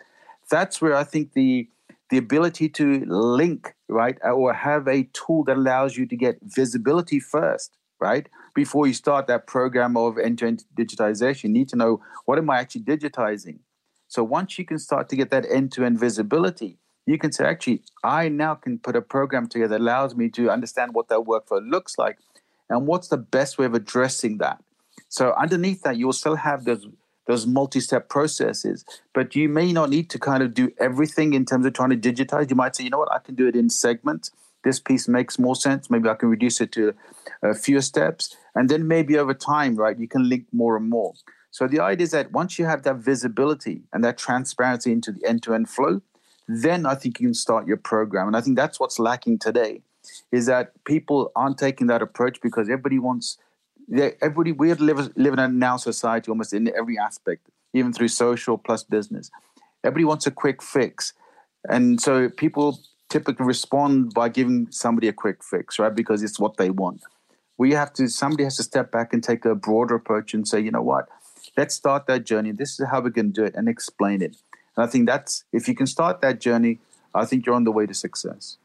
That's 0.51 0.81
where 0.81 0.97
I 0.97 1.05
think 1.05 1.33
the 1.33 1.69
the 2.11 2.19
ability 2.19 2.69
to 2.69 3.07
link, 3.07 3.75
right, 3.89 4.19
uh, 4.23 4.33
or 4.33 4.53
have 4.53 4.87
a 4.87 5.05
tool 5.15 5.45
that 5.45 5.57
allows 5.57 5.97
you 5.97 6.05
to 6.07 6.15
get 6.15 6.39
visibility 6.43 7.19
first, 7.19 7.79
right? 7.99 8.29
Before 8.55 8.87
you 8.87 8.93
start 8.93 9.27
that 9.29 9.47
program 9.47 9.97
of 9.97 10.19
end-to-end 10.19 10.65
digitization, 10.77 11.45
you 11.45 11.49
need 11.49 11.71
to 11.71 11.77
know 11.77 12.03
what 12.27 12.37
am 12.37 12.51
I 12.51 12.59
actually 12.59 12.83
digitizing. 12.83 13.61
So 14.09 14.23
once 14.23 14.59
you 14.59 14.67
can 14.67 14.79
start 14.79 15.09
to 15.09 15.17
get 15.17 15.31
that 15.31 15.47
end-to-end 15.51 15.99
visibility, 15.99 16.77
you 17.07 17.17
can 17.17 17.33
say, 17.33 17.47
actually, 17.47 17.83
I 18.05 18.29
now 18.29 18.57
can 18.57 18.79
put 18.79 18.95
a 18.95 19.01
program 19.01 19.49
together 19.49 19.79
that 19.79 19.81
allows 19.81 20.15
me 20.15 20.29
to 20.31 20.51
understand 20.51 20.93
what 20.93 21.09
that 21.09 21.21
workflow 21.21 21.67
looks 21.67 21.97
like 21.97 22.19
and 22.73 22.87
what's 22.87 23.09
the 23.09 23.17
best 23.17 23.59
way 23.59 23.67
of 23.67 23.75
addressing 23.75 24.39
that. 24.39 24.63
So 25.09 25.35
underneath 25.35 25.83
that, 25.83 25.97
you'll 25.97 26.13
still 26.13 26.37
have 26.37 26.65
those 26.65 26.87
those 27.29 27.47
multi-step 27.47 28.09
processes, 28.09 28.85
but 29.15 29.37
you 29.37 29.49
may 29.49 29.73
not 29.73 29.89
need 29.89 30.11
to 30.11 30.19
kind 30.19 30.43
of 30.43 30.55
do 30.55 30.73
everything 30.81 31.35
in 31.35 31.45
terms 31.45 31.65
of 31.65 31.73
trying 31.73 31.91
to 31.91 31.97
digitize. 31.97 32.51
You 32.51 32.57
might 32.57 32.75
say, 32.75 32.83
you 32.83 32.91
know 32.91 32.99
what, 32.99 33.13
I 33.13 33.21
can 33.21 33.37
do 33.37 33.47
it 33.47 33.55
in 33.55 33.71
segments 33.71 34.33
this 34.63 34.81
piece 34.81 35.09
makes 35.09 35.39
more 35.39 35.57
sense. 35.57 35.91
Maybe 35.91 36.09
I 36.09 36.15
can 36.15 36.29
reduce 36.29 36.61
it 36.61 36.73
to 36.73 36.95
a 37.43 37.55
few 37.55 37.81
steps. 37.81 38.37
And 38.55 38.69
then 38.69 38.87
maybe 38.87 39.19
over 39.19 39.35
time, 39.35 39.77
right, 39.77 39.99
you 39.99 40.09
can 40.09 40.29
link 40.29 40.47
more 40.53 40.77
and 40.77 40.89
more. 40.89 41.15
So 41.51 41.67
the 41.67 41.81
idea 41.81 42.05
is 42.05 42.11
that 42.13 42.33
once 42.33 42.59
you 42.59 42.65
have 42.65 42.83
that 42.85 42.97
visibility 42.97 43.83
and 43.93 44.03
that 44.05 44.19
transparency 44.19 44.93
into 44.93 45.13
the 45.13 45.27
end 45.27 45.43
to 45.45 45.55
end 45.55 45.69
flow, 45.69 46.01
then 46.49 46.87
I 46.87 46.95
think 46.95 47.21
you 47.21 47.29
can 47.29 47.35
start 47.35 47.67
your 47.67 47.77
program. 47.77 48.27
And 48.27 48.37
I 48.37 48.41
think 48.41 48.57
that's 48.57 48.81
what's 48.81 48.99
lacking 48.99 49.39
today 49.39 49.83
is 50.31 50.47
that 50.47 50.73
people 50.85 51.31
aren't 51.37 51.59
taking 51.59 51.87
that 51.89 52.03
approach 52.03 52.41
because 52.41 52.69
everybody 52.69 52.99
wants, 52.99 53.39
everybody, 54.21 54.53
we 54.53 54.73
live, 54.75 55.17
live 55.17 55.33
in 55.33 55.39
a 55.39 55.49
now 55.49 55.77
society 55.77 56.31
almost 56.31 56.53
in 56.53 56.73
every 56.77 56.99
aspect, 56.99 57.49
even 57.73 57.93
through 57.93 58.09
social 58.09 58.59
plus 58.59 58.83
business. 58.83 59.31
Everybody 59.85 60.05
wants 60.05 60.27
a 60.27 60.31
quick 60.31 60.63
fix. 60.63 61.13
And 61.69 62.01
so 62.01 62.29
people 62.29 62.81
typically 63.09 63.45
respond 63.45 64.15
by 64.15 64.29
giving 64.29 64.69
somebody 64.71 65.09
a 65.09 65.13
quick 65.13 65.45
fix, 65.45 65.79
right? 65.79 65.95
Because 65.95 66.23
it's 66.23 66.41
what 66.41 66.57
they 66.57 66.71
want. 66.71 67.03
We 67.59 67.73
have 67.73 67.93
to, 67.95 68.09
somebody 68.09 68.45
has 68.45 68.57
to 68.57 68.63
step 68.63 68.91
back 68.91 69.13
and 69.13 69.23
take 69.23 69.45
a 69.45 69.55
broader 69.55 69.95
approach 69.95 70.35
and 70.35 70.49
say, 70.49 70.61
you 70.61 70.71
know 70.71 70.83
what, 70.83 71.09
let's 71.57 71.75
start 71.75 72.07
that 72.07 72.25
journey. 72.25 72.53
This 72.53 72.81
is 72.81 72.87
how 72.91 73.01
we're 73.01 73.11
going 73.11 73.33
to 73.33 73.41
do 73.41 73.45
it 73.45 73.55
and 73.55 73.69
explain 73.69 74.23
it. 74.23 74.37
And 74.77 74.85
I 74.85 74.87
think 74.87 75.07
that's, 75.07 75.45
if 75.53 75.69
you 75.69 75.75
can 75.75 75.87
start 75.87 76.23
that 76.23 76.41
journey, 76.41 76.81
I 77.15 77.27
think 77.27 77.45
you're 77.45 77.55
on 77.55 77.65
the 77.65 77.73
way 77.73 77.85
to 77.85 77.95
success. 77.95 78.57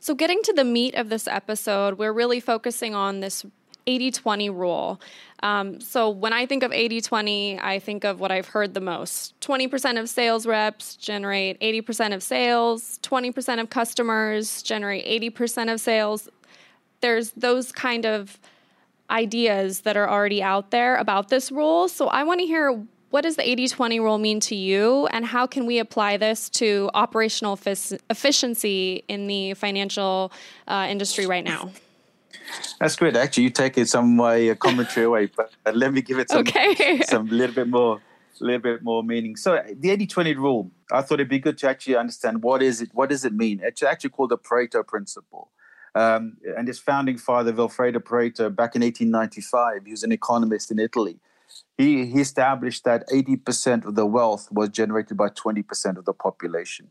So, 0.00 0.14
getting 0.14 0.42
to 0.44 0.52
the 0.52 0.64
meat 0.64 0.94
of 0.94 1.10
this 1.10 1.28
episode, 1.28 1.98
we're 1.98 2.12
really 2.12 2.40
focusing 2.40 2.94
on 2.94 3.20
this 3.20 3.44
80 3.86 4.10
20 4.12 4.50
rule. 4.50 5.00
Um, 5.42 5.80
so 5.80 6.10
when 6.10 6.32
I 6.32 6.46
think 6.46 6.62
of 6.62 6.72
80 6.72 7.00
20, 7.00 7.58
I 7.60 7.78
think 7.78 8.04
of 8.04 8.20
what 8.20 8.30
I've 8.30 8.48
heard 8.48 8.74
the 8.74 8.80
most 8.80 9.38
20% 9.40 10.00
of 10.00 10.08
sales 10.08 10.46
reps 10.46 10.96
generate 10.96 11.58
80% 11.60 12.14
of 12.14 12.22
sales, 12.22 12.98
20% 13.02 13.60
of 13.60 13.70
customers 13.70 14.62
generate 14.62 15.06
80% 15.34 15.72
of 15.72 15.80
sales. 15.80 16.28
There's 17.00 17.32
those 17.32 17.72
kind 17.72 18.04
of 18.04 18.38
ideas 19.08 19.80
that 19.80 19.96
are 19.96 20.08
already 20.08 20.42
out 20.42 20.70
there 20.70 20.96
about 20.96 21.28
this 21.28 21.50
rule. 21.50 21.88
So 21.88 22.08
I 22.08 22.22
want 22.22 22.40
to 22.40 22.46
hear 22.46 22.86
what 23.10 23.22
does 23.22 23.36
the 23.36 23.48
80 23.48 23.68
20 23.68 24.00
rule 24.00 24.18
mean 24.18 24.40
to 24.40 24.54
you, 24.54 25.06
and 25.08 25.24
how 25.24 25.46
can 25.46 25.66
we 25.66 25.78
apply 25.78 26.16
this 26.16 26.48
to 26.50 26.90
operational 26.94 27.58
efficiency 27.64 29.04
in 29.08 29.26
the 29.26 29.54
financial 29.54 30.32
uh, 30.68 30.86
industry 30.88 31.26
right 31.26 31.44
now? 31.44 31.70
That's 32.78 32.96
great. 32.96 33.16
Actually, 33.16 33.44
you 33.44 33.50
take 33.50 33.78
it 33.78 33.88
some 33.88 34.16
way 34.16 34.48
a 34.48 34.56
commentary 34.56 35.06
away, 35.06 35.30
but 35.36 35.52
let 35.74 35.92
me 35.92 36.02
give 36.02 36.18
it 36.18 36.30
some 36.30 36.40
okay. 36.40 37.00
some 37.06 37.26
little 37.26 37.54
bit 37.54 37.68
more 37.68 38.00
a 38.40 38.44
little 38.44 38.60
bit 38.60 38.82
more 38.82 39.02
meaning. 39.02 39.36
So 39.36 39.62
the 39.76 39.90
80-20 39.90 40.36
rule, 40.36 40.70
I 40.90 41.02
thought 41.02 41.14
it'd 41.14 41.28
be 41.28 41.38
good 41.38 41.58
to 41.58 41.68
actually 41.68 41.96
understand 41.96 42.42
what 42.42 42.62
is 42.62 42.80
it, 42.80 42.90
what 42.94 43.10
does 43.10 43.24
it 43.24 43.34
mean? 43.34 43.60
It's 43.62 43.82
actually 43.82 44.10
called 44.10 44.30
the 44.30 44.38
Pareto 44.38 44.86
principle. 44.86 45.50
Um, 45.94 46.36
and 46.56 46.68
his 46.68 46.78
founding 46.78 47.18
father, 47.18 47.52
Vilfredo 47.52 47.96
Pareto, 47.96 48.54
back 48.54 48.76
in 48.76 48.82
1895, 48.82 49.84
he 49.84 49.90
was 49.90 50.02
an 50.02 50.12
economist 50.12 50.70
in 50.70 50.78
Italy. 50.78 51.18
He, 51.76 52.06
he 52.06 52.20
established 52.20 52.84
that 52.84 53.08
80% 53.08 53.86
of 53.86 53.94
the 53.94 54.06
wealth 54.06 54.48
was 54.50 54.68
generated 54.68 55.16
by 55.16 55.28
20% 55.28 55.96
of 55.96 56.04
the 56.04 56.12
population. 56.12 56.88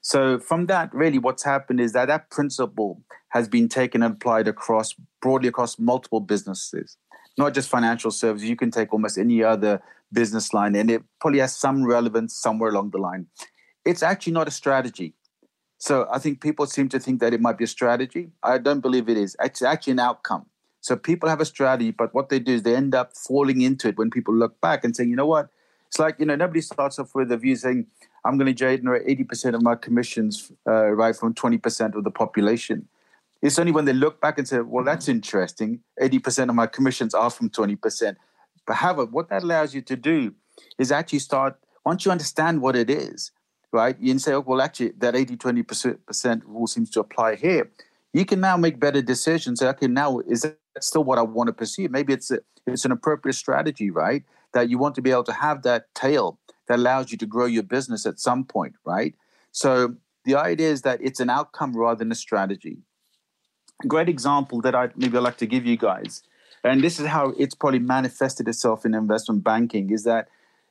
So 0.00 0.38
from 0.38 0.66
that, 0.66 0.92
really, 0.92 1.18
what's 1.18 1.44
happened 1.44 1.80
is 1.80 1.92
that 1.92 2.06
that 2.06 2.30
principle 2.30 3.02
has 3.28 3.48
been 3.48 3.68
taken 3.68 4.02
and 4.02 4.14
applied 4.14 4.48
across 4.48 4.94
broadly 5.20 5.48
across 5.48 5.78
multiple 5.78 6.20
businesses, 6.20 6.96
not 7.38 7.54
just 7.54 7.68
financial 7.68 8.10
services. 8.10 8.48
You 8.48 8.56
can 8.56 8.70
take 8.70 8.92
almost 8.92 9.16
any 9.16 9.44
other 9.44 9.80
business 10.12 10.52
line, 10.52 10.74
and 10.74 10.90
it 10.90 11.02
probably 11.20 11.38
has 11.38 11.56
some 11.56 11.84
relevance 11.84 12.34
somewhere 12.34 12.70
along 12.70 12.90
the 12.90 12.98
line. 12.98 13.28
It's 13.84 14.02
actually 14.02 14.32
not 14.32 14.48
a 14.48 14.50
strategy. 14.50 15.14
So 15.78 16.06
I 16.12 16.18
think 16.18 16.40
people 16.40 16.66
seem 16.66 16.88
to 16.90 17.00
think 17.00 17.20
that 17.20 17.32
it 17.32 17.40
might 17.40 17.58
be 17.58 17.64
a 17.64 17.68
strategy. 17.68 18.30
I 18.42 18.58
don't 18.58 18.80
believe 18.80 19.08
it 19.08 19.16
is. 19.16 19.36
It's 19.40 19.62
actually 19.62 19.92
an 19.92 20.00
outcome. 20.00 20.46
So 20.82 20.96
people 20.96 21.28
have 21.28 21.40
a 21.40 21.44
strategy, 21.44 21.92
but 21.92 22.12
what 22.12 22.28
they 22.28 22.40
do 22.40 22.54
is 22.54 22.64
they 22.64 22.74
end 22.74 22.92
up 22.94 23.16
falling 23.16 23.60
into 23.62 23.88
it 23.88 23.96
when 23.96 24.10
people 24.10 24.34
look 24.34 24.60
back 24.60 24.84
and 24.84 24.94
say, 24.94 25.04
you 25.04 25.14
know 25.14 25.26
what? 25.26 25.48
It's 25.86 26.00
like, 26.00 26.16
you 26.18 26.26
know, 26.26 26.34
nobody 26.34 26.60
starts 26.60 26.98
off 26.98 27.14
with 27.14 27.30
a 27.30 27.36
view 27.36 27.54
saying, 27.54 27.86
I'm 28.24 28.36
going 28.36 28.52
to 28.52 28.52
generate 28.52 29.06
80% 29.06 29.54
of 29.54 29.62
my 29.62 29.76
commissions 29.76 30.50
uh, 30.66 30.90
right 30.90 31.14
from 31.14 31.34
20% 31.34 31.94
of 31.94 32.02
the 32.02 32.10
population. 32.10 32.88
It's 33.42 33.60
only 33.60 33.70
when 33.70 33.84
they 33.84 33.92
look 33.92 34.20
back 34.20 34.38
and 34.38 34.48
say, 34.48 34.60
well, 34.60 34.84
that's 34.84 35.08
interesting. 35.08 35.80
80% 36.00 36.48
of 36.48 36.56
my 36.56 36.66
commissions 36.66 37.14
are 37.14 37.30
from 37.30 37.48
20%. 37.48 38.16
But 38.66 38.74
however, 38.74 39.06
what 39.06 39.28
that 39.28 39.44
allows 39.44 39.74
you 39.74 39.82
to 39.82 39.96
do 39.96 40.34
is 40.78 40.90
actually 40.90 41.20
start, 41.20 41.58
once 41.86 42.04
you 42.04 42.10
understand 42.10 42.60
what 42.60 42.74
it 42.74 42.90
is, 42.90 43.30
right, 43.70 43.96
you 44.00 44.12
can 44.12 44.18
say, 44.18 44.32
oh, 44.32 44.40
well, 44.40 44.60
actually, 44.60 44.90
that 44.98 45.14
80 45.14 45.36
20% 45.36 46.42
rule 46.44 46.66
seems 46.66 46.90
to 46.90 47.00
apply 47.00 47.36
here. 47.36 47.70
You 48.12 48.24
can 48.24 48.40
now 48.40 48.56
make 48.56 48.78
better 48.78 49.02
decisions. 49.02 49.62
Okay, 49.62 49.86
now 49.86 50.20
is 50.20 50.42
that 50.42 50.58
still 50.80 51.04
what 51.04 51.18
I 51.18 51.22
want 51.22 51.48
to 51.48 51.52
pursue? 51.52 51.88
Maybe 51.88 52.12
it's 52.12 52.30
a, 52.30 52.40
it's 52.66 52.84
an 52.84 52.92
appropriate 52.92 53.34
strategy, 53.34 53.90
right? 53.90 54.22
That 54.52 54.68
you 54.68 54.78
want 54.78 54.94
to 54.96 55.02
be 55.02 55.10
able 55.10 55.24
to 55.24 55.32
have 55.32 55.62
that 55.62 55.94
tail 55.94 56.38
that 56.68 56.78
allows 56.78 57.10
you 57.10 57.18
to 57.18 57.26
grow 57.26 57.46
your 57.46 57.62
business 57.62 58.06
at 58.06 58.20
some 58.20 58.44
point, 58.44 58.74
right? 58.84 59.14
So 59.50 59.96
the 60.24 60.36
idea 60.36 60.70
is 60.70 60.82
that 60.82 61.00
it's 61.02 61.20
an 61.20 61.30
outcome 61.30 61.76
rather 61.76 61.98
than 61.98 62.12
a 62.12 62.14
strategy. 62.14 62.78
A 63.82 63.86
great 63.86 64.08
example 64.08 64.60
that 64.60 64.74
I 64.74 64.90
maybe 64.94 65.16
I'd 65.16 65.24
like 65.24 65.38
to 65.38 65.46
give 65.46 65.66
you 65.66 65.76
guys, 65.76 66.22
and 66.62 66.82
this 66.82 67.00
is 67.00 67.06
how 67.06 67.30
it's 67.38 67.54
probably 67.54 67.80
manifested 67.80 68.46
itself 68.46 68.84
in 68.86 68.94
investment 68.94 69.42
banking, 69.42 69.90
is 69.90 70.04
that 70.04 70.28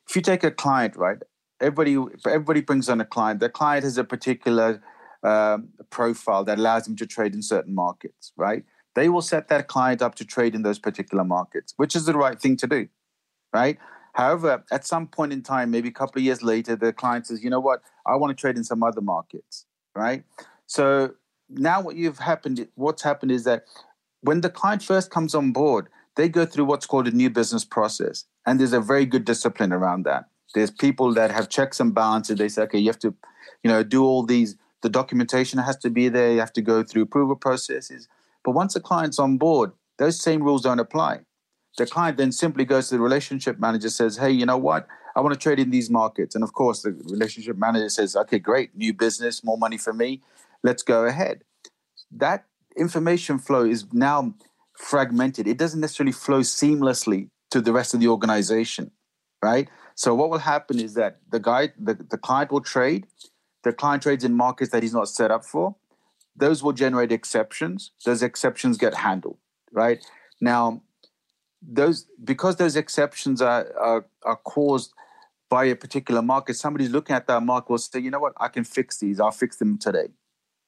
if 0.08 0.16
you 0.16 0.22
take 0.22 0.44
a 0.44 0.52
client, 0.52 0.96
right? 0.96 1.18
Everybody 1.60 1.98
everybody 2.26 2.62
brings 2.62 2.88
on 2.88 3.02
a 3.02 3.06
client. 3.06 3.40
The 3.40 3.50
client 3.50 3.84
has 3.84 3.98
a 3.98 4.04
particular 4.04 4.82
um, 5.24 5.70
profile 5.90 6.44
that 6.44 6.58
allows 6.58 6.86
them 6.86 6.96
to 6.98 7.06
trade 7.06 7.34
in 7.34 7.42
certain 7.42 7.75
markets, 7.75 8.32
right? 8.36 8.63
They 8.96 9.10
will 9.10 9.22
set 9.22 9.48
that 9.48 9.68
client 9.68 10.01
up 10.01 10.16
to 10.16 10.25
trade 10.25 10.56
in 10.56 10.63
those 10.63 10.80
particular 10.80 11.24
markets, 11.24 11.74
which 11.78 11.96
is 11.96 12.06
the 12.06 12.13
right 12.13 12.40
thing 12.40 12.58
to 12.58 12.68
do, 12.68 12.88
right? 13.54 13.78
However, 14.13 14.63
at 14.72 14.86
some 14.86 15.08
point 15.08 15.32
in 15.32 15.42
time, 15.42 15.72
maybe 15.72 15.88
a 15.90 15.94
couple 15.94 16.20
of 16.20 16.25
years 16.25 16.44
later, 16.44 16.75
the 16.75 16.92
client 16.92 17.28
says, 17.28 17.44
you 17.44 17.50
know 17.50 17.62
what, 17.62 17.82
I 18.06 18.16
want 18.16 18.36
to 18.36 18.40
trade 18.40 18.58
in 18.58 18.63
some 18.63 18.84
other 18.84 19.01
markets, 19.01 19.66
right? 19.96 20.24
So 20.66 21.12
now 21.50 21.82
what 21.82 21.96
you've 21.96 22.20
happened, 22.20 22.68
what's 22.75 23.04
happened 23.04 23.32
is 23.32 23.46
that 23.46 23.63
when 24.22 24.42
the 24.42 24.50
client 24.50 24.84
first 24.84 25.12
comes 25.12 25.34
on 25.34 25.51
board, 25.51 25.88
they 26.16 26.28
go 26.28 26.46
through 26.46 26.66
what's 26.66 26.86
called 26.86 27.08
a 27.08 27.12
new 27.12 27.30
business 27.30 27.63
process. 27.63 28.25
And 28.46 28.60
there's 28.60 28.74
a 28.74 28.82
very 28.82 29.06
good 29.06 29.25
discipline 29.25 29.72
around 29.72 30.04
that. 30.04 30.25
There's 30.54 30.72
people 30.72 31.13
that 31.13 31.32
have 31.32 31.48
checks 31.48 31.80
and 31.80 31.94
balances. 31.94 32.38
They 32.38 32.50
say, 32.50 32.63
okay, 32.63 32.80
you 32.80 32.88
have 32.88 33.00
to, 33.00 33.13
you 33.63 33.70
know, 33.70 33.84
do 33.84 34.04
all 34.04 34.24
these, 34.24 34.58
the 34.82 34.90
documentation 34.90 35.60
has 35.60 35.78
to 35.78 35.90
be 35.90 36.10
there. 36.10 36.32
You 36.32 36.40
have 36.40 36.54
to 36.54 36.62
go 36.62 36.84
through 36.84 37.04
approval 37.04 37.36
processes. 37.36 38.08
But 38.44 38.52
once 38.52 38.74
the 38.74 38.80
client's 38.80 39.20
on 39.20 39.38
board, 39.38 39.72
those 39.98 40.20
same 40.20 40.44
rules 40.44 40.64
don't 40.64 40.80
apply. 40.80 41.22
The 41.78 41.86
client 41.86 42.18
then 42.18 42.32
simply 42.32 42.66
goes 42.66 42.90
to 42.90 42.96
the 42.96 43.02
relationship 43.02 43.60
manager, 43.60 43.90
says, 43.90 44.18
Hey, 44.18 44.32
you 44.32 44.46
know 44.46 44.58
what? 44.58 44.88
I 45.16 45.22
want 45.22 45.34
to 45.34 45.40
trade 45.40 45.60
in 45.60 45.70
these 45.70 45.90
markets. 45.90 46.36
And 46.36 46.44
of 46.44 46.54
course, 46.54 46.82
the 46.82 46.92
relationship 46.92 47.58
manager 47.58 47.90
says, 47.90 48.16
Okay, 48.16 48.40
great, 48.40 48.76
new 48.76 48.94
business, 48.94 49.44
more 49.44 49.58
money 49.58 49.78
for 49.78 49.94
me. 49.94 50.22
Let's 50.64 50.84
go 50.84 51.06
ahead. 51.06 51.44
That 52.12 52.46
information 52.76 53.40
flow 53.40 53.64
is 53.64 53.86
now 53.94 54.34
fragmented. 54.78 55.48
It 55.48 55.58
doesn't 55.58 55.80
necessarily 55.80 56.12
flow 56.12 56.42
seamlessly 56.42 57.30
to 57.52 57.62
the 57.62 57.72
rest 57.72 57.94
of 57.94 58.00
the 58.00 58.08
organization, 58.08 58.92
right? 59.44 59.70
So 59.96 60.16
what 60.16 60.30
will 60.30 60.40
happen 60.40 60.80
is 60.80 60.96
that 60.96 61.20
the 61.30 61.40
guy, 61.40 61.70
the, 61.78 61.94
the 61.94 62.18
client 62.18 62.52
will 62.52 62.62
trade. 62.62 63.08
The 63.63 63.74
client 63.74 64.03
trades 64.03 64.24
in 64.24 64.34
markets 64.34 64.72
that 64.72 64.84
he's 64.84 64.94
not 64.94 65.08
set 65.08 65.32
up 65.32 65.46
for. 65.46 65.75
Those 66.36 66.63
will 66.63 66.74
generate 66.74 67.12
exceptions. 67.12 67.91
Those 68.06 68.24
exceptions 68.24 68.77
get 68.77 68.96
handled, 68.96 69.38
right? 69.72 70.03
Now, 70.39 70.82
those 71.62 72.08
because 72.24 72.56
those 72.56 72.75
exceptions 72.75 73.41
are, 73.41 73.72
are, 73.77 74.06
are 74.24 74.38
caused 74.38 74.94
by 75.50 75.65
a 75.65 75.75
particular 75.75 76.22
market, 76.22 76.56
somebody's 76.56 76.89
looking 76.89 77.15
at 77.15 77.27
that 77.27 77.44
market 77.44 77.70
will 77.70 77.77
say, 77.77 78.00
you 78.00 78.10
know 78.10 78.20
what, 78.20 78.34
I 78.38 78.48
can 78.48 78.63
fix 78.63 78.98
these. 79.00 79.20
I'll 79.20 79.32
fix 79.32 79.58
them 79.58 79.77
today. 79.77 80.08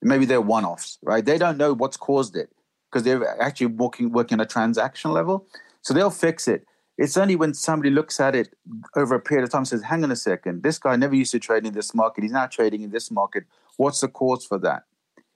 Maybe 0.01 0.25
they're 0.25 0.41
one-offs, 0.41 0.99
right? 1.01 1.23
They 1.23 1.37
don't 1.37 1.57
know 1.57 1.73
what's 1.73 1.95
caused 1.95 2.35
it 2.35 2.49
because 2.91 3.03
they're 3.03 3.41
actually 3.41 3.67
working 3.67 4.11
working 4.11 4.39
at 4.39 4.45
a 4.45 4.49
transaction 4.49 5.11
level. 5.11 5.47
So 5.81 5.93
they'll 5.93 6.09
fix 6.09 6.47
it. 6.47 6.65
It's 6.97 7.17
only 7.17 7.35
when 7.35 7.53
somebody 7.53 7.89
looks 7.89 8.19
at 8.19 8.35
it 8.35 8.53
over 8.95 9.15
a 9.15 9.19
period 9.19 9.43
of 9.43 9.49
time 9.49 9.59
and 9.59 9.67
says, 9.67 9.83
hang 9.83 10.03
on 10.03 10.11
a 10.11 10.15
second, 10.15 10.61
this 10.61 10.77
guy 10.77 10.95
never 10.95 11.15
used 11.15 11.31
to 11.31 11.39
trade 11.39 11.65
in 11.65 11.73
this 11.73 11.93
market. 11.93 12.23
He's 12.23 12.31
now 12.31 12.45
trading 12.45 12.81
in 12.81 12.91
this 12.91 13.09
market. 13.09 13.45
What's 13.77 14.01
the 14.01 14.07
cause 14.07 14.45
for 14.45 14.59
that? 14.59 14.83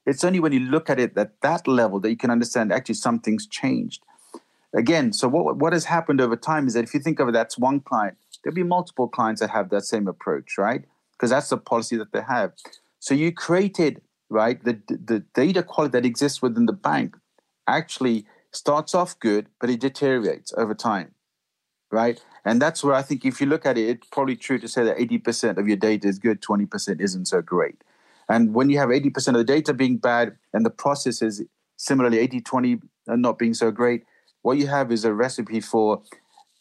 It's 0.05 0.23
only 0.23 0.39
when 0.39 0.53
you 0.53 0.59
look 0.59 0.89
at 0.89 0.99
it 0.99 1.17
at 1.17 1.41
that 1.41 1.67
level 1.67 1.99
that 2.01 2.09
you 2.09 2.17
can 2.17 2.29
understand 2.29 2.71
actually 2.71 2.95
something's 2.95 3.47
changed. 3.47 4.03
Again, 4.75 5.11
so 5.13 5.27
what, 5.27 5.57
what 5.57 5.73
has 5.73 5.85
happened 5.85 6.21
over 6.21 6.35
time 6.35 6.67
is 6.67 6.75
that 6.75 6.83
if 6.83 6.93
you 6.93 6.99
think 6.99 7.19
of 7.19 7.27
it, 7.27 7.31
that's 7.31 7.57
one 7.57 7.79
client, 7.79 8.17
there'll 8.43 8.55
be 8.55 8.63
multiple 8.63 9.07
clients 9.07 9.41
that 9.41 9.49
have 9.49 9.69
that 9.71 9.83
same 9.83 10.07
approach, 10.07 10.57
right? 10.57 10.85
Because 11.13 11.31
that's 11.31 11.49
the 11.49 11.57
policy 11.57 11.97
that 11.97 12.13
they 12.13 12.21
have. 12.21 12.53
So 12.99 13.15
you 13.15 13.31
created, 13.31 14.01
right, 14.29 14.63
the, 14.63 14.79
the 14.87 15.25
data 15.33 15.63
quality 15.63 15.93
that 15.93 16.05
exists 16.05 16.41
within 16.41 16.67
the 16.67 16.73
bank 16.73 17.17
actually 17.65 18.25
starts 18.51 18.93
off 18.93 19.19
good, 19.19 19.47
but 19.59 19.69
it 19.69 19.79
deteriorates 19.79 20.53
over 20.55 20.75
time 20.75 21.13
right? 21.91 22.21
And 22.45 22.61
that's 22.61 22.83
where 22.83 22.93
I 22.93 23.01
think 23.01 23.25
if 23.25 23.41
you 23.41 23.47
look 23.47 23.65
at 23.65 23.77
it, 23.77 23.89
it's 23.89 24.07
probably 24.07 24.35
true 24.35 24.59
to 24.59 24.67
say 24.67 24.83
that 24.83 24.97
80% 24.97 25.57
of 25.57 25.67
your 25.67 25.77
data 25.77 26.07
is 26.07 26.19
good, 26.19 26.41
20% 26.41 27.01
isn't 27.01 27.25
so 27.25 27.41
great. 27.41 27.83
And 28.29 28.53
when 28.53 28.69
you 28.69 28.77
have 28.77 28.89
80% 28.89 29.29
of 29.29 29.33
the 29.35 29.43
data 29.43 29.73
being 29.73 29.97
bad 29.97 30.37
and 30.53 30.65
the 30.65 30.69
process 30.69 31.21
is 31.21 31.43
similarly 31.77 32.19
80 32.19 32.41
20 32.41 32.81
uh, 33.09 33.15
not 33.15 33.37
being 33.37 33.53
so 33.53 33.71
great, 33.71 34.03
what 34.41 34.57
you 34.57 34.67
have 34.67 34.91
is 34.91 35.05
a 35.05 35.13
recipe 35.13 35.61
for 35.61 36.01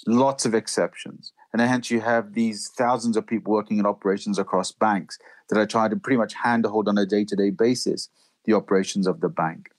lots 0.07 0.47
of 0.47 0.55
exceptions. 0.55 1.33
And 1.53 1.61
hence 1.61 1.91
you 1.91 2.01
have 2.01 2.35
these 2.35 2.69
thousands 2.77 3.17
of 3.17 3.27
people 3.27 3.53
working 3.53 3.79
in 3.79 3.87
operations 3.87 4.39
across 4.39 4.71
banks 4.73 5.19
that 5.49 5.59
are 5.59 5.67
trying 5.67 5.91
to 5.91 5.97
pretty 5.97 6.19
much 6.19 6.35
handhold 6.35 6.89
on 6.89 6.99
a 6.99 7.07
day 7.07 7.25
to 7.25 7.35
day 7.35 7.51
basis 7.51 8.09
the 8.45 8.53
operations 8.53 9.07
of 9.07 9.21
the 9.21 9.29
bank. 9.29 9.71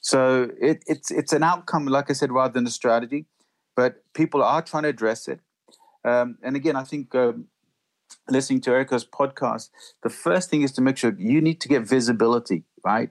So 0.00 0.50
it, 0.60 0.82
it's 0.86 1.10
it's 1.10 1.32
an 1.32 1.42
outcome, 1.42 1.86
like 1.86 2.10
I 2.10 2.14
said, 2.14 2.32
rather 2.32 2.52
than 2.52 2.66
a 2.66 2.70
strategy 2.70 3.26
but 3.80 3.92
people 4.12 4.42
are 4.42 4.60
trying 4.60 4.82
to 4.82 4.90
address 4.90 5.26
it. 5.26 5.40
Um, 6.04 6.36
and 6.42 6.54
again, 6.54 6.76
I 6.76 6.84
think 6.84 7.14
um, 7.14 7.46
listening 8.28 8.60
to 8.62 8.70
Erica's 8.72 9.06
podcast, 9.06 9.70
the 10.02 10.10
first 10.10 10.50
thing 10.50 10.60
is 10.60 10.72
to 10.72 10.82
make 10.82 10.98
sure 10.98 11.14
you 11.18 11.40
need 11.40 11.62
to 11.62 11.68
get 11.74 11.82
visibility, 11.96 12.64
right? 12.84 13.10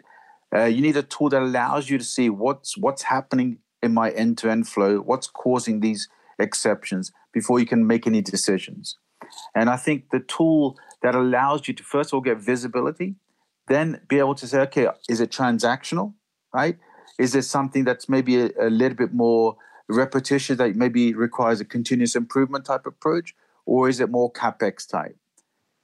Uh, 0.56 0.66
you 0.66 0.82
need 0.84 0.96
a 0.96 1.02
tool 1.02 1.30
that 1.30 1.42
allows 1.42 1.90
you 1.90 1.98
to 1.98 2.04
see 2.04 2.30
what's 2.30 2.78
what's 2.78 3.04
happening 3.16 3.58
in 3.82 3.96
my 3.96 4.12
end-to-end 4.12 4.68
flow, 4.68 4.98
what's 4.98 5.28
causing 5.28 5.80
these 5.80 6.08
exceptions 6.38 7.12
before 7.34 7.60
you 7.60 7.66
can 7.66 7.88
make 7.88 8.06
any 8.06 8.22
decisions. 8.22 8.98
And 9.56 9.72
I 9.72 9.78
think 9.86 10.12
the 10.12 10.20
tool 10.20 10.78
that 11.02 11.16
allows 11.16 11.68
you 11.68 11.74
to 11.80 11.84
first 11.84 12.10
of 12.10 12.14
all 12.16 12.22
get 12.22 12.38
visibility, 12.38 13.16
then 13.68 14.02
be 14.08 14.20
able 14.20 14.36
to 14.36 14.46
say, 14.46 14.60
okay, 14.68 14.86
is 15.14 15.20
it 15.20 15.32
transactional, 15.32 16.14
right? 16.54 16.78
Is 17.18 17.32
there 17.34 17.48
something 17.56 17.86
that's 17.86 18.08
maybe 18.08 18.34
a, 18.44 18.50
a 18.68 18.70
little 18.70 19.00
bit 19.04 19.14
more 19.14 19.58
repetition 19.90 20.58
that 20.58 20.76
maybe 20.76 21.14
requires 21.14 21.60
a 21.60 21.66
continuous 21.66 22.16
improvement 22.16 22.66
type 22.66 22.86
approach, 22.86 23.36
or 23.66 23.90
is 23.90 24.00
it 24.00 24.10
more 24.10 24.32
capex 24.32 24.88
type? 24.88 25.18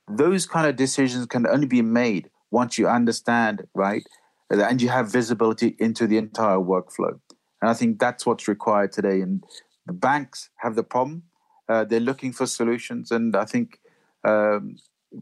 Those 0.08 0.46
kind 0.46 0.68
of 0.68 0.76
decisions 0.76 1.26
can 1.26 1.48
only 1.48 1.68
be 1.68 1.82
made 1.82 2.30
once 2.52 2.78
you 2.78 2.88
understand, 2.88 3.68
right, 3.74 4.04
and 4.50 4.82
you 4.82 4.90
have 4.90 5.12
visibility 5.12 5.76
into 5.80 6.08
the 6.08 6.18
entire 6.18 6.58
workflow. 6.58 7.20
And 7.62 7.70
I 7.72 7.74
think 7.74 8.00
that's 8.00 8.26
what's 8.26 8.48
required 8.48 8.92
today. 8.92 9.22
And 9.22 9.44
the 9.88 9.94
banks 9.94 10.50
have 10.58 10.76
the 10.76 10.84
problem. 10.84 11.24
Uh, 11.68 11.84
they're 11.84 12.00
looking 12.00 12.32
for 12.32 12.46
solutions, 12.46 13.12
and 13.12 13.36
I 13.36 13.46
think 13.46 13.80
um, 14.24 14.78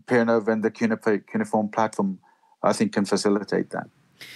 and 0.10 0.64
the 0.64 0.72
Cuneiform 1.32 1.70
platform, 1.70 2.20
I 2.62 2.74
think, 2.74 2.94
can 2.94 3.06
facilitate 3.06 3.70
that. 3.72 3.88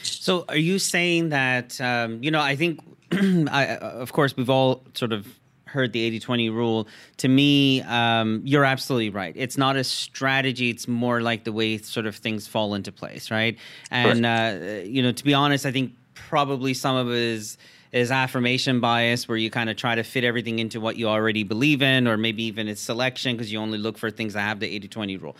So, 0.03 0.45
are 0.49 0.57
you 0.57 0.79
saying 0.79 1.29
that 1.29 1.79
um, 1.81 2.21
you 2.23 2.31
know? 2.31 2.41
I 2.41 2.55
think, 2.55 2.81
I, 3.11 3.77
uh, 3.81 3.89
of 3.89 4.13
course, 4.13 4.35
we've 4.35 4.49
all 4.49 4.83
sort 4.93 5.11
of 5.11 5.27
heard 5.65 5.93
the 5.93 6.19
80-20 6.19 6.51
rule. 6.53 6.87
To 7.17 7.27
me, 7.27 7.81
um, 7.83 8.41
you're 8.43 8.63
absolutely 8.65 9.09
right. 9.09 9.33
It's 9.35 9.57
not 9.57 9.75
a 9.75 9.83
strategy; 9.83 10.69
it's 10.69 10.87
more 10.87 11.21
like 11.21 11.43
the 11.43 11.51
way 11.51 11.77
sort 11.77 12.05
of 12.05 12.15
things 12.15 12.47
fall 12.47 12.73
into 12.73 12.91
place, 12.91 13.31
right? 13.31 13.57
And 13.91 14.25
uh, 14.25 14.83
you 14.83 15.01
know, 15.01 15.11
to 15.11 15.23
be 15.23 15.33
honest, 15.33 15.65
I 15.65 15.71
think 15.71 15.93
probably 16.13 16.73
some 16.73 16.95
of 16.95 17.09
it 17.09 17.15
is 17.15 17.57
is 17.91 18.11
affirmation 18.11 18.79
bias 18.79 19.27
where 19.27 19.37
you 19.37 19.49
kind 19.49 19.69
of 19.69 19.77
try 19.77 19.95
to 19.95 20.03
fit 20.03 20.23
everything 20.23 20.59
into 20.59 20.79
what 20.79 20.97
you 20.97 21.07
already 21.07 21.43
believe 21.43 21.81
in 21.81 22.07
or 22.07 22.17
maybe 22.17 22.43
even 22.43 22.67
it's 22.67 22.81
selection 22.81 23.35
because 23.35 23.51
you 23.51 23.59
only 23.59 23.77
look 23.77 23.97
for 23.97 24.11
things 24.11 24.33
that 24.33 24.41
have 24.41 24.59
the 24.59 24.79
80-20 24.79 25.21
rule 25.21 25.35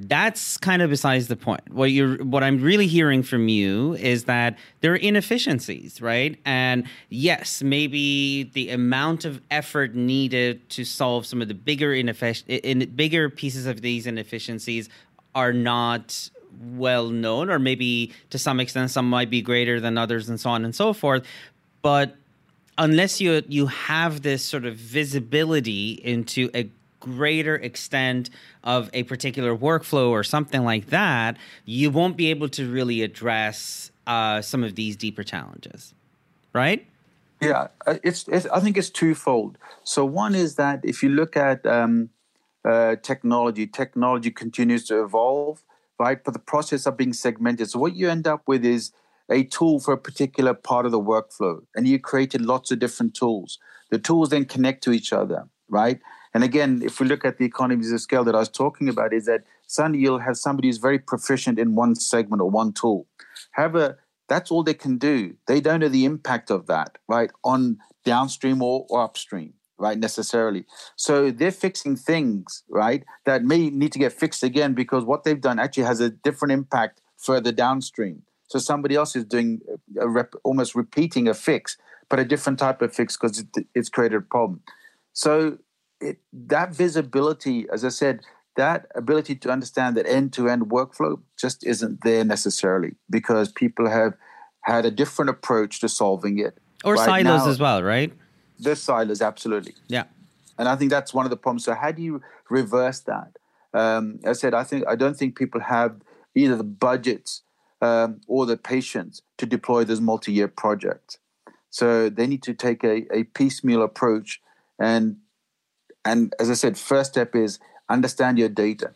that's 0.00 0.56
kind 0.58 0.80
of 0.80 0.90
besides 0.90 1.26
the 1.26 1.36
point. 1.36 1.72
What 1.72 1.90
you're 1.90 2.22
what 2.24 2.44
I'm 2.44 2.60
really 2.62 2.86
hearing 2.86 3.22
from 3.22 3.48
you 3.48 3.94
is 3.94 4.24
that 4.24 4.56
there 4.80 4.92
are 4.92 4.96
inefficiencies, 4.96 6.00
right? 6.00 6.38
And 6.44 6.86
yes, 7.08 7.62
maybe 7.62 8.44
the 8.44 8.70
amount 8.70 9.24
of 9.24 9.40
effort 9.50 9.94
needed 9.94 10.68
to 10.70 10.84
solve 10.84 11.26
some 11.26 11.42
of 11.42 11.48
the 11.48 11.54
bigger 11.54 11.92
ineffic- 11.92 12.46
in 12.46 12.88
bigger 12.94 13.28
pieces 13.28 13.66
of 13.66 13.80
these 13.80 14.06
inefficiencies 14.06 14.88
are 15.34 15.52
not 15.52 16.30
well 16.72 17.08
known 17.08 17.50
or 17.50 17.58
maybe 17.58 18.12
to 18.30 18.38
some 18.38 18.60
extent 18.60 18.90
some 18.90 19.08
might 19.08 19.30
be 19.30 19.42
greater 19.42 19.80
than 19.80 19.98
others 19.98 20.28
and 20.28 20.38
so 20.38 20.50
on 20.50 20.64
and 20.64 20.74
so 20.74 20.92
forth. 20.92 21.24
But 21.82 22.16
unless 22.76 23.20
you 23.20 23.42
you 23.48 23.66
have 23.66 24.22
this 24.22 24.44
sort 24.44 24.64
of 24.64 24.76
visibility 24.76 25.92
into 26.04 26.50
a 26.54 26.70
greater 27.00 27.56
extent 27.56 28.30
of 28.64 28.90
a 28.92 29.02
particular 29.04 29.56
workflow 29.56 30.10
or 30.10 30.22
something 30.22 30.64
like 30.64 30.86
that, 30.86 31.36
you 31.64 31.90
won't 31.90 32.16
be 32.16 32.30
able 32.30 32.48
to 32.50 32.70
really 32.70 33.02
address 33.02 33.90
uh, 34.06 34.40
some 34.40 34.64
of 34.64 34.74
these 34.74 34.96
deeper 34.96 35.22
challenges, 35.22 35.94
right? 36.52 36.86
Yeah, 37.40 37.68
uh, 37.86 37.98
it's, 38.02 38.26
it's, 38.28 38.46
I 38.46 38.60
think 38.60 38.76
it's 38.76 38.90
twofold. 38.90 39.58
So 39.84 40.04
one 40.04 40.34
is 40.34 40.56
that 40.56 40.80
if 40.82 41.02
you 41.02 41.10
look 41.10 41.36
at 41.36 41.64
um, 41.66 42.10
uh, 42.64 42.96
technology, 42.96 43.66
technology 43.66 44.30
continues 44.30 44.84
to 44.86 45.02
evolve, 45.02 45.62
right? 45.98 46.22
But 46.22 46.32
the 46.32 46.40
process 46.40 46.86
of 46.86 46.96
being 46.96 47.12
segmented. 47.12 47.70
So 47.70 47.78
what 47.78 47.94
you 47.94 48.08
end 48.08 48.26
up 48.26 48.42
with 48.46 48.64
is 48.64 48.92
a 49.30 49.44
tool 49.44 49.78
for 49.78 49.92
a 49.92 49.98
particular 49.98 50.54
part 50.54 50.86
of 50.86 50.92
the 50.92 51.00
workflow, 51.00 51.60
and 51.74 51.86
you 51.86 51.98
created 51.98 52.40
lots 52.40 52.70
of 52.70 52.78
different 52.78 53.14
tools. 53.14 53.58
The 53.90 53.98
tools 53.98 54.30
then 54.30 54.44
connect 54.44 54.82
to 54.84 54.92
each 54.92 55.12
other, 55.12 55.48
right? 55.68 56.00
And 56.34 56.44
again, 56.44 56.82
if 56.84 57.00
we 57.00 57.06
look 57.06 57.24
at 57.24 57.38
the 57.38 57.44
economies 57.44 57.92
of 57.92 58.00
scale 58.00 58.24
that 58.24 58.34
I 58.34 58.38
was 58.38 58.48
talking 58.48 58.88
about, 58.88 59.12
is 59.12 59.26
that 59.26 59.44
suddenly 59.66 60.00
you'll 60.00 60.18
have 60.18 60.36
somebody 60.36 60.68
who's 60.68 60.78
very 60.78 60.98
proficient 60.98 61.58
in 61.58 61.74
one 61.74 61.94
segment 61.94 62.42
or 62.42 62.50
one 62.50 62.72
tool. 62.72 63.06
However, 63.52 63.98
that's 64.28 64.50
all 64.50 64.62
they 64.62 64.74
can 64.74 64.98
do. 64.98 65.34
They 65.46 65.60
don't 65.60 65.80
know 65.80 65.88
the 65.88 66.04
impact 66.04 66.50
of 66.50 66.66
that, 66.66 66.98
right, 67.08 67.30
on 67.44 67.78
downstream 68.04 68.62
or, 68.62 68.86
or 68.90 69.02
upstream, 69.02 69.54
right, 69.78 69.98
necessarily. 69.98 70.66
So 70.96 71.30
they're 71.30 71.50
fixing 71.50 71.96
things, 71.96 72.62
right, 72.68 73.04
that 73.24 73.42
may 73.42 73.70
need 73.70 73.92
to 73.92 73.98
get 73.98 74.12
fixed 74.12 74.42
again 74.42 74.74
because 74.74 75.04
what 75.04 75.24
they've 75.24 75.40
done 75.40 75.58
actually 75.58 75.84
has 75.84 76.00
a 76.00 76.10
different 76.10 76.52
impact 76.52 77.00
further 77.16 77.52
downstream. 77.52 78.22
So 78.48 78.58
somebody 78.58 78.94
else 78.94 79.16
is 79.16 79.24
doing 79.24 79.60
rep, 79.94 80.34
almost 80.44 80.74
repeating 80.74 81.28
a 81.28 81.34
fix, 81.34 81.76
but 82.08 82.18
a 82.18 82.24
different 82.24 82.58
type 82.58 82.80
of 82.80 82.94
fix 82.94 83.16
because 83.16 83.40
it, 83.40 83.66
it's 83.74 83.88
created 83.88 84.16
a 84.16 84.20
problem. 84.22 84.62
So 85.12 85.58
it, 86.00 86.18
that 86.32 86.74
visibility, 86.74 87.66
as 87.72 87.84
I 87.84 87.88
said, 87.88 88.20
that 88.56 88.86
ability 88.94 89.36
to 89.36 89.50
understand 89.50 89.96
that 89.96 90.06
end 90.08 90.32
to 90.34 90.48
end 90.48 90.62
workflow 90.62 91.20
just 91.38 91.64
isn't 91.64 92.02
there 92.02 92.24
necessarily 92.24 92.96
because 93.08 93.50
people 93.52 93.88
have 93.88 94.14
had 94.62 94.84
a 94.84 94.90
different 94.90 95.30
approach 95.30 95.80
to 95.80 95.88
solving 95.88 96.38
it. 96.38 96.58
Or 96.84 96.94
right 96.94 97.04
silos 97.04 97.44
now, 97.44 97.48
as 97.48 97.60
well, 97.60 97.82
right? 97.82 98.12
There's 98.58 98.80
silos, 98.80 99.22
absolutely. 99.22 99.74
Yeah. 99.86 100.04
And 100.58 100.68
I 100.68 100.76
think 100.76 100.90
that's 100.90 101.14
one 101.14 101.24
of 101.24 101.30
the 101.30 101.36
problems. 101.36 101.64
So, 101.64 101.74
how 101.74 101.92
do 101.92 102.02
you 102.02 102.20
reverse 102.50 103.00
that? 103.00 103.36
Um, 103.72 104.18
I 104.26 104.32
said, 104.32 104.54
I 104.54 104.64
think 104.64 104.84
I 104.88 104.96
don't 104.96 105.16
think 105.16 105.38
people 105.38 105.60
have 105.60 106.00
either 106.34 106.56
the 106.56 106.64
budgets 106.64 107.42
um, 107.80 108.20
or 108.26 108.46
the 108.46 108.56
patience 108.56 109.22
to 109.38 109.46
deploy 109.46 109.84
this 109.84 110.00
multi-year 110.00 110.48
project. 110.48 111.18
So 111.70 112.08
they 112.08 112.26
need 112.26 112.42
to 112.44 112.54
take 112.54 112.82
a, 112.82 113.06
a 113.14 113.24
piecemeal 113.24 113.82
approach 113.82 114.40
and 114.80 115.18
and 116.08 116.34
as 116.38 116.50
I 116.50 116.54
said, 116.54 116.78
first 116.78 117.12
step 117.12 117.34
is 117.34 117.58
understand 117.88 118.38
your 118.38 118.48
data, 118.48 118.92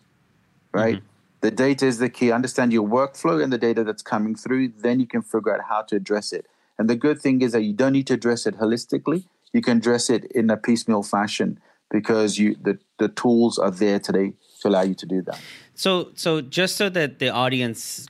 right? 0.72 0.96
Mm-hmm. 0.96 1.06
The 1.42 1.50
data 1.50 1.86
is 1.86 1.98
the 1.98 2.08
key. 2.08 2.30
Understand 2.30 2.72
your 2.72 2.88
workflow 2.88 3.42
and 3.42 3.52
the 3.52 3.58
data 3.58 3.82
that's 3.84 4.02
coming 4.02 4.34
through. 4.34 4.68
Then 4.68 5.00
you 5.00 5.06
can 5.06 5.22
figure 5.22 5.54
out 5.54 5.64
how 5.68 5.82
to 5.82 5.96
address 5.96 6.32
it. 6.32 6.46
And 6.78 6.88
the 6.88 6.96
good 6.96 7.20
thing 7.20 7.42
is 7.42 7.52
that 7.52 7.62
you 7.62 7.74
don't 7.74 7.92
need 7.92 8.06
to 8.08 8.14
address 8.14 8.46
it 8.46 8.58
holistically. 8.58 9.24
You 9.52 9.60
can 9.60 9.78
address 9.78 10.08
it 10.08 10.24
in 10.32 10.50
a 10.50 10.56
piecemeal 10.56 11.02
fashion 11.02 11.60
because 11.90 12.38
you 12.38 12.56
the, 12.62 12.78
the 12.98 13.08
tools 13.08 13.58
are 13.58 13.70
there 13.70 13.98
today 13.98 14.32
to 14.60 14.68
allow 14.68 14.82
you 14.82 14.94
to 14.94 15.06
do 15.06 15.20
that. 15.22 15.40
So 15.74 16.10
so 16.14 16.40
just 16.40 16.76
so 16.76 16.88
that 16.88 17.18
the 17.18 17.28
audience 17.28 18.06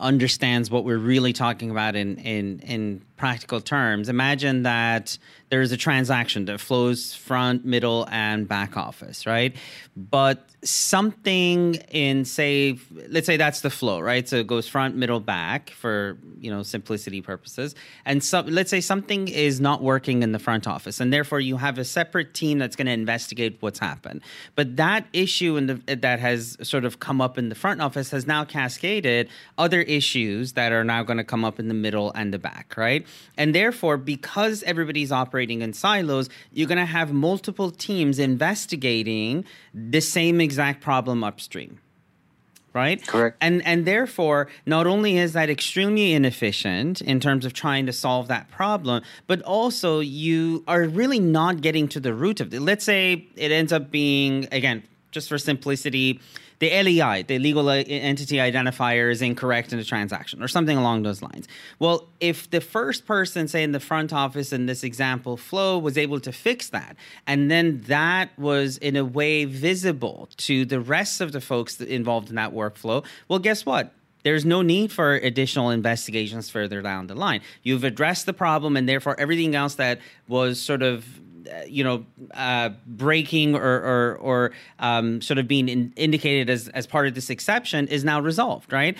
understands 0.00 0.70
what 0.70 0.84
we're 0.84 0.98
really 0.98 1.32
talking 1.32 1.70
about 1.70 1.96
in 1.96 2.16
in 2.18 2.60
in 2.60 3.02
practical 3.16 3.60
terms, 3.60 4.08
imagine 4.08 4.62
that 4.62 5.18
there's 5.50 5.72
a 5.72 5.76
transaction 5.76 6.46
that 6.46 6.58
flows 6.58 7.14
front, 7.14 7.66
middle, 7.66 8.08
and 8.10 8.48
back 8.48 8.76
office, 8.76 9.26
right? 9.26 9.54
But 9.94 10.50
something 10.62 11.74
in 11.90 12.24
say 12.24 12.78
let's 13.08 13.26
say 13.26 13.36
that's 13.36 13.62
the 13.62 13.70
flow 13.70 14.00
right? 14.00 14.28
So 14.28 14.36
it 14.36 14.46
goes 14.46 14.68
front 14.68 14.94
middle 14.94 15.20
back 15.20 15.70
for 15.70 16.18
you 16.38 16.50
know 16.50 16.62
simplicity 16.62 17.20
purposes. 17.20 17.74
And 18.04 18.22
so 18.22 18.40
let's 18.40 18.70
say 18.70 18.80
something 18.80 19.28
is 19.28 19.60
not 19.60 19.82
working 19.82 20.22
in 20.22 20.32
the 20.32 20.38
front 20.38 20.66
office 20.66 21.00
and 21.00 21.12
therefore 21.12 21.40
you 21.40 21.56
have 21.56 21.78
a 21.78 21.84
separate 21.84 22.34
team 22.34 22.58
that's 22.58 22.76
going 22.76 22.86
to 22.86 22.92
investigate 22.92 23.56
what's 23.60 23.78
happened. 23.78 24.22
But 24.54 24.76
that 24.76 25.06
issue 25.12 25.56
in 25.56 25.66
the, 25.66 25.96
that 25.96 26.20
has 26.20 26.58
sort 26.62 26.84
of 26.84 27.00
come 27.00 27.20
up 27.20 27.38
in 27.38 27.48
the 27.48 27.54
front 27.54 27.80
office 27.80 28.10
has 28.10 28.26
now 28.26 28.44
cascaded 28.44 29.28
other 29.70 29.82
issues 29.82 30.54
that 30.54 30.72
are 30.72 30.82
now 30.82 31.04
going 31.04 31.16
to 31.16 31.22
come 31.22 31.44
up 31.44 31.60
in 31.60 31.68
the 31.68 31.74
middle 31.74 32.10
and 32.16 32.34
the 32.34 32.40
back 32.40 32.74
right? 32.76 33.06
And 33.36 33.54
therefore 33.54 33.96
because 33.96 34.64
everybody's 34.64 35.12
operating 35.12 35.62
in 35.62 35.72
silos 35.72 36.28
you're 36.52 36.66
going 36.66 36.78
to 36.78 36.84
have 36.84 37.12
multiple 37.12 37.70
teams 37.70 38.18
investigating 38.18 39.44
the 39.72 40.00
same 40.00 40.40
exact 40.40 40.80
problem 40.80 41.22
upstream 41.22 41.78
right? 42.72 43.04
Correct. 43.06 43.36
And 43.40 43.64
and 43.64 43.84
therefore 43.84 44.48
not 44.66 44.88
only 44.88 45.18
is 45.18 45.34
that 45.34 45.48
extremely 45.48 46.12
inefficient 46.14 47.00
in 47.00 47.20
terms 47.20 47.44
of 47.44 47.52
trying 47.52 47.86
to 47.86 47.92
solve 47.92 48.26
that 48.26 48.50
problem 48.50 49.04
but 49.28 49.40
also 49.42 50.00
you 50.00 50.64
are 50.66 50.82
really 50.82 51.20
not 51.20 51.60
getting 51.60 51.86
to 51.94 52.00
the 52.00 52.12
root 52.12 52.40
of 52.40 52.52
it. 52.52 52.60
Let's 52.60 52.84
say 52.84 53.28
it 53.36 53.52
ends 53.52 53.72
up 53.72 53.92
being 53.92 54.48
again 54.50 54.82
just 55.12 55.28
for 55.28 55.38
simplicity 55.38 56.20
the 56.60 56.70
LEI, 56.70 57.22
the 57.22 57.38
legal 57.38 57.68
entity 57.68 58.36
identifier, 58.36 59.10
is 59.10 59.20
incorrect 59.20 59.72
in 59.72 59.78
a 59.78 59.84
transaction 59.84 60.42
or 60.42 60.48
something 60.48 60.76
along 60.76 61.02
those 61.02 61.22
lines. 61.22 61.48
Well, 61.78 62.08
if 62.20 62.48
the 62.50 62.60
first 62.60 63.06
person, 63.06 63.48
say 63.48 63.62
in 63.62 63.72
the 63.72 63.80
front 63.80 64.12
office 64.12 64.52
in 64.52 64.66
this 64.66 64.84
example 64.84 65.36
flow, 65.36 65.78
was 65.78 65.98
able 65.98 66.20
to 66.20 66.32
fix 66.32 66.68
that, 66.70 66.96
and 67.26 67.50
then 67.50 67.80
that 67.88 68.38
was 68.38 68.76
in 68.78 68.94
a 68.94 69.04
way 69.04 69.46
visible 69.46 70.28
to 70.36 70.64
the 70.64 70.80
rest 70.80 71.20
of 71.20 71.32
the 71.32 71.40
folks 71.40 71.80
involved 71.80 72.28
in 72.28 72.36
that 72.36 72.52
workflow, 72.52 73.04
well, 73.28 73.38
guess 73.38 73.66
what? 73.66 73.92
there's 74.22 74.44
no 74.44 74.60
need 74.60 74.92
for 74.92 75.14
additional 75.14 75.70
investigations 75.70 76.50
further 76.50 76.82
down 76.82 77.06
the 77.06 77.14
line. 77.14 77.40
You've 77.62 77.84
addressed 77.84 78.26
the 78.26 78.34
problem, 78.34 78.76
and 78.76 78.88
therefore 78.88 79.18
everything 79.18 79.54
else 79.54 79.76
that 79.76 79.98
was 80.28 80.60
sort 80.60 80.82
of 80.82 81.06
you 81.66 81.84
know, 81.84 82.04
uh, 82.34 82.70
breaking 82.86 83.54
or 83.54 83.62
or, 83.62 84.16
or 84.16 84.50
um, 84.78 85.20
sort 85.20 85.38
of 85.38 85.48
being 85.48 85.68
in, 85.68 85.92
indicated 85.96 86.50
as 86.50 86.68
as 86.68 86.86
part 86.86 87.06
of 87.06 87.14
this 87.14 87.30
exception 87.30 87.88
is 87.88 88.04
now 88.04 88.20
resolved, 88.20 88.72
right? 88.72 88.96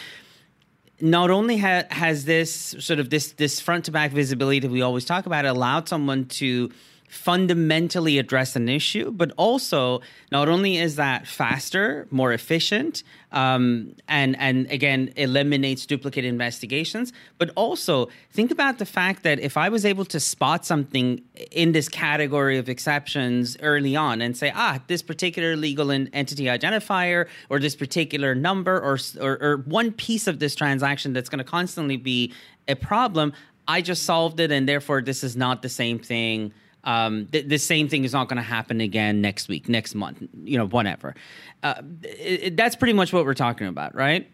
Not 1.00 1.30
only 1.30 1.56
ha- 1.56 1.84
has 1.90 2.24
this 2.24 2.52
sort 2.78 2.98
of 2.98 3.10
this 3.10 3.32
this 3.32 3.60
front 3.60 3.86
to 3.86 3.90
back 3.90 4.12
visibility 4.12 4.60
that 4.60 4.70
we 4.70 4.82
always 4.82 5.04
talk 5.04 5.26
about 5.26 5.44
allowed 5.44 5.88
someone 5.88 6.26
to 6.26 6.70
fundamentally 7.10 8.18
address 8.18 8.54
an 8.54 8.68
issue, 8.68 9.10
but 9.10 9.32
also 9.36 10.00
not 10.30 10.48
only 10.48 10.78
is 10.78 10.94
that 10.94 11.26
faster, 11.26 12.06
more 12.12 12.32
efficient, 12.32 13.02
um, 13.32 13.96
and 14.06 14.38
and 14.38 14.70
again 14.70 15.12
eliminates 15.16 15.86
duplicate 15.86 16.24
investigations, 16.24 17.12
but 17.36 17.50
also 17.56 18.08
think 18.30 18.52
about 18.52 18.78
the 18.78 18.86
fact 18.86 19.24
that 19.24 19.40
if 19.40 19.56
I 19.56 19.68
was 19.68 19.84
able 19.84 20.04
to 20.04 20.20
spot 20.20 20.64
something 20.64 21.20
in 21.50 21.72
this 21.72 21.88
category 21.88 22.58
of 22.58 22.68
exceptions 22.68 23.56
early 23.60 23.96
on 23.96 24.22
and 24.22 24.36
say, 24.36 24.52
ah, 24.54 24.78
this 24.86 25.02
particular 25.02 25.56
legal 25.56 25.90
entity 25.90 26.44
identifier 26.44 27.26
or 27.48 27.58
this 27.58 27.74
particular 27.74 28.36
number 28.36 28.76
or, 28.80 28.98
or, 29.20 29.42
or 29.42 29.56
one 29.66 29.90
piece 29.90 30.28
of 30.28 30.38
this 30.38 30.54
transaction 30.54 31.12
that's 31.12 31.28
going 31.28 31.38
to 31.38 31.44
constantly 31.44 31.96
be 31.96 32.32
a 32.68 32.76
problem, 32.76 33.32
I 33.66 33.80
just 33.80 34.04
solved 34.04 34.38
it, 34.38 34.52
and 34.52 34.68
therefore 34.68 35.02
this 35.02 35.24
is 35.24 35.36
not 35.36 35.62
the 35.62 35.68
same 35.68 35.98
thing 35.98 36.52
um, 36.84 37.26
th- 37.26 37.46
the 37.48 37.58
same 37.58 37.88
thing 37.88 38.04
is 38.04 38.12
not 38.12 38.28
going 38.28 38.36
to 38.36 38.42
happen 38.42 38.80
again 38.80 39.20
next 39.20 39.48
week, 39.48 39.68
next 39.68 39.94
month, 39.94 40.22
you 40.44 40.58
know, 40.58 40.66
whatever. 40.66 41.14
Uh, 41.62 41.82
it, 42.02 42.42
it, 42.42 42.56
that's 42.56 42.76
pretty 42.76 42.94
much 42.94 43.12
what 43.12 43.24
we're 43.24 43.34
talking 43.34 43.66
about, 43.66 43.94
right? 43.94 44.30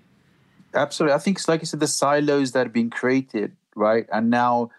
Absolutely. 0.74 1.14
I 1.14 1.18
think, 1.18 1.46
like 1.48 1.60
I 1.60 1.64
said, 1.64 1.80
the 1.80 1.86
silos 1.86 2.52
that 2.52 2.66
have 2.66 2.72
been 2.72 2.90
created, 2.90 3.56
right? 3.74 4.06
And 4.12 4.30
now, 4.30 4.70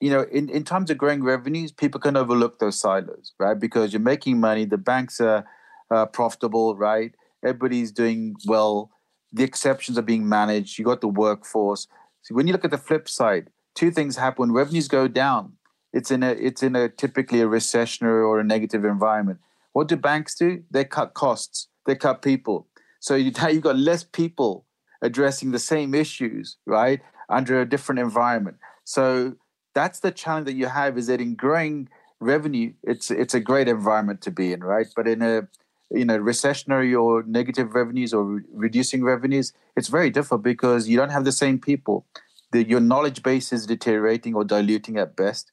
you 0.00 0.10
know, 0.10 0.22
in, 0.30 0.48
in 0.48 0.64
terms 0.64 0.90
of 0.90 0.98
growing 0.98 1.22
revenues, 1.22 1.72
people 1.72 2.00
can 2.00 2.16
overlook 2.16 2.58
those 2.58 2.78
silos, 2.78 3.32
right? 3.38 3.58
Because 3.58 3.92
you're 3.92 4.00
making 4.00 4.40
money, 4.40 4.64
the 4.64 4.78
banks 4.78 5.20
are 5.20 5.46
uh, 5.90 6.06
profitable, 6.06 6.76
right? 6.76 7.14
Everybody's 7.44 7.92
doing 7.92 8.36
well. 8.46 8.90
The 9.32 9.44
exceptions 9.44 9.98
are 9.98 10.02
being 10.02 10.28
managed. 10.28 10.78
You 10.78 10.84
got 10.84 11.00
the 11.00 11.08
workforce. 11.08 11.86
So 12.22 12.34
when 12.34 12.46
you 12.46 12.52
look 12.52 12.64
at 12.64 12.70
the 12.70 12.78
flip 12.78 13.08
side, 13.08 13.50
two 13.74 13.90
things 13.90 14.16
happen. 14.16 14.52
Revenues 14.52 14.88
go 14.88 15.08
down, 15.08 15.52
it's 15.92 16.10
in 16.10 16.22
a 16.22 16.30
it's 16.30 16.62
in 16.62 16.76
a 16.76 16.88
typically 16.88 17.40
a 17.40 17.46
recessionary 17.46 18.26
or 18.26 18.40
a 18.40 18.44
negative 18.44 18.84
environment. 18.84 19.40
What 19.72 19.88
do 19.88 19.96
banks 19.96 20.34
do? 20.34 20.62
They 20.70 20.84
cut 20.84 21.14
costs. 21.14 21.68
They 21.86 21.94
cut 21.94 22.22
people. 22.22 22.66
So 23.00 23.14
you, 23.14 23.32
you've 23.50 23.62
got 23.62 23.76
less 23.76 24.04
people 24.04 24.66
addressing 25.02 25.52
the 25.52 25.58
same 25.58 25.94
issues, 25.94 26.56
right, 26.66 27.00
under 27.28 27.60
a 27.60 27.68
different 27.68 28.00
environment. 28.00 28.56
So 28.84 29.34
that's 29.74 30.00
the 30.00 30.10
challenge 30.10 30.46
that 30.46 30.54
you 30.54 30.66
have 30.66 30.98
is 30.98 31.06
that 31.06 31.20
in 31.20 31.34
growing 31.34 31.88
revenue, 32.20 32.72
it's 32.82 33.10
it's 33.10 33.34
a 33.34 33.40
great 33.40 33.68
environment 33.68 34.20
to 34.22 34.30
be 34.30 34.52
in, 34.52 34.60
right? 34.60 34.88
But 34.94 35.08
in 35.08 35.22
a 35.22 35.48
you 35.90 36.04
know 36.04 36.18
recessionary 36.18 37.00
or 37.00 37.22
negative 37.22 37.74
revenues 37.74 38.12
or 38.12 38.24
re- 38.24 38.42
reducing 38.52 39.04
revenues, 39.04 39.52
it's 39.76 39.88
very 39.88 40.10
difficult 40.10 40.42
because 40.42 40.88
you 40.88 40.96
don't 40.96 41.10
have 41.10 41.24
the 41.24 41.32
same 41.32 41.58
people. 41.58 42.06
The, 42.50 42.66
your 42.66 42.80
knowledge 42.80 43.22
base 43.22 43.52
is 43.52 43.66
deteriorating 43.66 44.34
or 44.34 44.42
diluting 44.42 44.96
at 44.96 45.16
best 45.16 45.52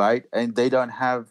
right? 0.00 0.24
And 0.32 0.56
they 0.56 0.68
don't 0.70 0.94
have 1.04 1.22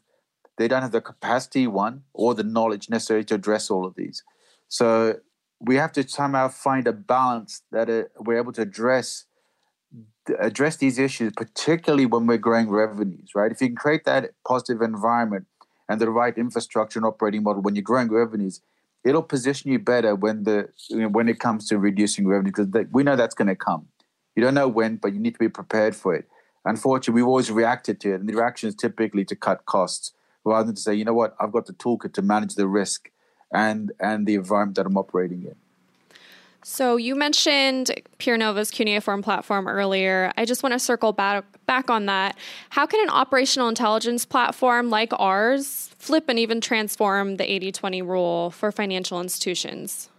they 0.57 0.67
don't 0.67 0.83
have 0.87 0.91
the 0.91 1.01
capacity 1.01 1.65
one 1.67 2.03
or 2.13 2.35
the 2.35 2.43
knowledge 2.43 2.89
necessary 2.89 3.23
to 3.25 3.35
address 3.35 3.71
all 3.71 3.85
of 3.85 3.95
these. 3.95 4.23
So 4.67 5.15
we 5.59 5.75
have 5.77 5.93
to 5.93 6.07
somehow 6.07 6.49
find 6.49 6.85
a 6.85 6.93
balance 6.93 7.63
that 7.71 7.89
uh, 7.89 8.03
we're 8.25 8.37
able 8.37 8.51
to 8.53 8.61
address 8.61 9.25
address 10.39 10.75
these 10.77 10.99
issues, 10.99 11.31
particularly 11.35 12.05
when 12.05 12.27
we're 12.27 12.43
growing 12.49 12.69
revenues, 12.69 13.29
right? 13.33 13.51
If 13.51 13.59
you 13.61 13.67
can 13.69 13.75
create 13.75 14.05
that 14.05 14.21
positive 14.47 14.81
environment 14.83 15.45
and 15.87 15.99
the 15.99 16.11
right 16.21 16.37
infrastructure 16.37 16.99
and 16.99 17.05
operating 17.11 17.41
model 17.41 17.63
when 17.63 17.75
you're 17.75 17.91
growing 17.91 18.11
revenues, 18.11 18.61
it'll 19.03 19.23
position 19.35 19.71
you 19.71 19.79
better 19.79 20.13
when 20.13 20.43
the 20.43 20.57
you 20.89 21.01
know, 21.03 21.07
when 21.17 21.27
it 21.33 21.39
comes 21.39 21.67
to 21.69 21.79
reducing 21.79 22.27
revenue 22.27 22.51
because 22.51 22.69
we 22.91 23.01
know 23.01 23.15
that's 23.15 23.37
going 23.39 23.53
to 23.55 23.61
come. 23.69 23.87
You 24.35 24.43
don't 24.43 24.57
know 24.61 24.67
when, 24.79 24.97
but 24.97 25.13
you 25.13 25.19
need 25.19 25.33
to 25.33 25.43
be 25.47 25.49
prepared 25.61 25.95
for 25.95 26.13
it 26.13 26.25
unfortunately, 26.69 27.21
we've 27.21 27.27
always 27.27 27.51
reacted 27.51 27.99
to 28.01 28.13
it. 28.13 28.19
And 28.19 28.29
the 28.29 28.35
reaction 28.35 28.69
is 28.69 28.75
typically 28.75 29.25
to 29.25 29.35
cut 29.35 29.65
costs 29.65 30.13
rather 30.45 30.65
than 30.67 30.75
to 30.75 30.81
say, 30.81 30.93
you 30.93 31.03
know 31.03 31.13
what, 31.13 31.35
I've 31.39 31.51
got 31.51 31.65
the 31.65 31.73
toolkit 31.73 32.13
to 32.13 32.21
manage 32.21 32.55
the 32.55 32.67
risk 32.67 33.11
and 33.51 33.91
and 33.99 34.27
the 34.27 34.35
environment 34.35 34.75
that 34.75 34.85
I'm 34.85 34.97
operating 34.97 35.43
in. 35.43 35.55
So 36.63 36.97
you 36.97 37.15
mentioned 37.15 37.89
PeerNova's 38.19 38.69
cuneiform 38.69 39.23
platform 39.23 39.67
earlier. 39.67 40.31
I 40.37 40.45
just 40.45 40.61
want 40.61 40.73
to 40.73 40.79
circle 40.79 41.13
back 41.13 41.45
back 41.65 41.89
on 41.89 42.05
that. 42.05 42.37
How 42.69 42.85
can 42.85 43.01
an 43.01 43.09
operational 43.09 43.69
intelligence 43.69 44.25
platform 44.25 44.89
like 44.89 45.11
ours 45.17 45.89
flip 45.97 46.25
and 46.27 46.37
even 46.37 46.61
transform 46.61 47.37
the 47.37 47.43
80-20 47.43 48.05
rule 48.07 48.51
for 48.51 48.71
financial 48.71 49.19
institutions? 49.19 50.09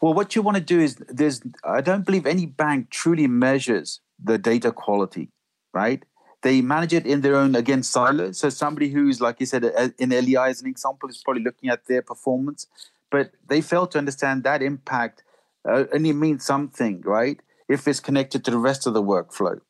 Well, 0.00 0.14
what 0.14 0.36
you 0.36 0.42
want 0.42 0.56
to 0.56 0.62
do 0.62 0.80
is 0.80 0.96
there's 1.08 1.40
I 1.62 1.80
don't 1.80 2.04
believe 2.04 2.26
any 2.26 2.46
bank 2.46 2.90
truly 2.90 3.26
measures 3.26 4.00
the 4.22 4.38
data 4.38 4.72
quality, 4.72 5.30
right? 5.72 6.04
They 6.42 6.60
manage 6.60 6.92
it 6.92 7.06
in 7.06 7.22
their 7.22 7.36
own, 7.36 7.54
again, 7.54 7.82
silos. 7.82 8.38
So 8.38 8.50
somebody 8.50 8.90
who's, 8.90 9.20
like 9.20 9.40
you 9.40 9.46
said, 9.46 9.64
in 9.98 10.10
LEI 10.10 10.50
as 10.50 10.60
an 10.60 10.68
example, 10.68 11.08
is 11.08 11.22
probably 11.24 11.42
looking 11.42 11.70
at 11.70 11.86
their 11.86 12.02
performance, 12.02 12.66
but 13.10 13.30
they 13.48 13.60
fail 13.60 13.86
to 13.88 13.98
understand 13.98 14.44
that 14.44 14.62
impact 14.62 15.22
uh, 15.66 15.84
only 15.94 16.12
means 16.12 16.44
something, 16.44 17.00
right? 17.02 17.40
If 17.68 17.88
it's 17.88 18.00
connected 18.00 18.44
to 18.44 18.50
the 18.50 18.58
rest 18.58 18.86
of 18.86 18.92
the 18.92 19.02
workflow. 19.02 19.60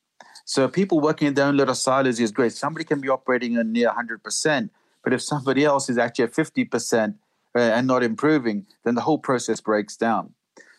So 0.43 0.67
people 0.67 0.99
working 0.99 1.27
in 1.29 1.33
their 1.33 1.45
own 1.45 1.57
little 1.57 1.75
silos 1.75 2.19
is 2.19 2.31
great. 2.31 2.51
Somebody 2.51 2.83
can 2.83 2.99
be 3.01 3.09
operating 3.09 3.55
at 3.55 3.65
near 3.65 3.89
100%, 3.89 4.69
but 5.03 5.13
if 5.13 5.21
somebody 5.21 5.63
else 5.63 5.89
is 5.89 5.97
actually 5.97 6.25
at 6.25 6.33
50% 6.33 7.15
uh, 7.55 7.59
and 7.59 7.87
not 7.87 8.03
improving, 8.03 8.65
then 8.83 8.95
the 8.95 9.01
whole 9.01 9.17
process 9.17 9.61
breaks 9.61 9.95
down. 9.95 10.33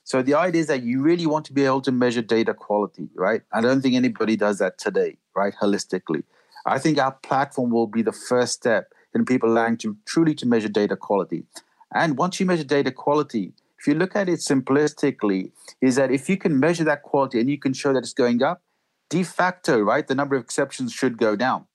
So 0.07 0.23
the 0.23 0.35
idea 0.35 0.63
is 0.63 0.69
that 0.69 0.85
you 0.85 1.03
really 1.03 1.27
want 1.27 1.47
to 1.47 1.53
be 1.53 1.67
able 1.67 1.83
to 1.83 1.93
measure 1.93 2.23
data 2.23 2.55
quality, 2.55 3.11
right? 3.17 3.43
I 3.53 3.61
don't 3.61 3.83
think 3.83 3.97
anybody 3.97 4.37
does 4.37 4.59
that 4.61 4.79
today, 4.79 5.19
right? 5.37 5.55
Holistically. 5.61 6.25
I 6.65 6.79
think 6.79 6.99
our 6.99 7.13
platform 7.13 7.71
will 7.73 7.89
be 7.89 8.03
the 8.03 8.13
first 8.13 8.55
step 8.55 8.95
in 9.15 9.25
people 9.27 9.51
learning 9.51 9.79
to 9.79 9.97
truly 10.07 10.35
to 10.37 10.47
measure 10.47 10.69
data 10.69 10.97
quality. 10.97 11.45
And 11.95 12.19
once 12.19 12.41
you 12.41 12.47
measure 12.47 12.65
data 12.65 12.93
quality, 12.93 13.55
if 13.81 13.89
you 13.89 13.95
look 13.95 14.17
at 14.17 14.29
it 14.29 14.41
simplistically, 14.41 15.53
is 15.83 15.97
that 15.97 16.13
if 16.13 16.29
you 16.29 16.39
can 16.39 16.61
measure 16.61 16.85
that 16.85 17.03
quality 17.03 17.41
and 17.41 17.51
you 17.51 17.59
can 17.59 17.75
show 17.75 17.93
that 17.95 18.01
it's 18.01 18.15
going 18.15 18.43
up, 18.43 18.63
de 19.11 19.25
facto, 19.25 19.81
right, 19.81 20.07
the 20.07 20.15
number 20.15 20.37
of 20.37 20.43
exceptions 20.45 20.93
should 20.93 21.19
go 21.19 21.37
down. 21.37 21.67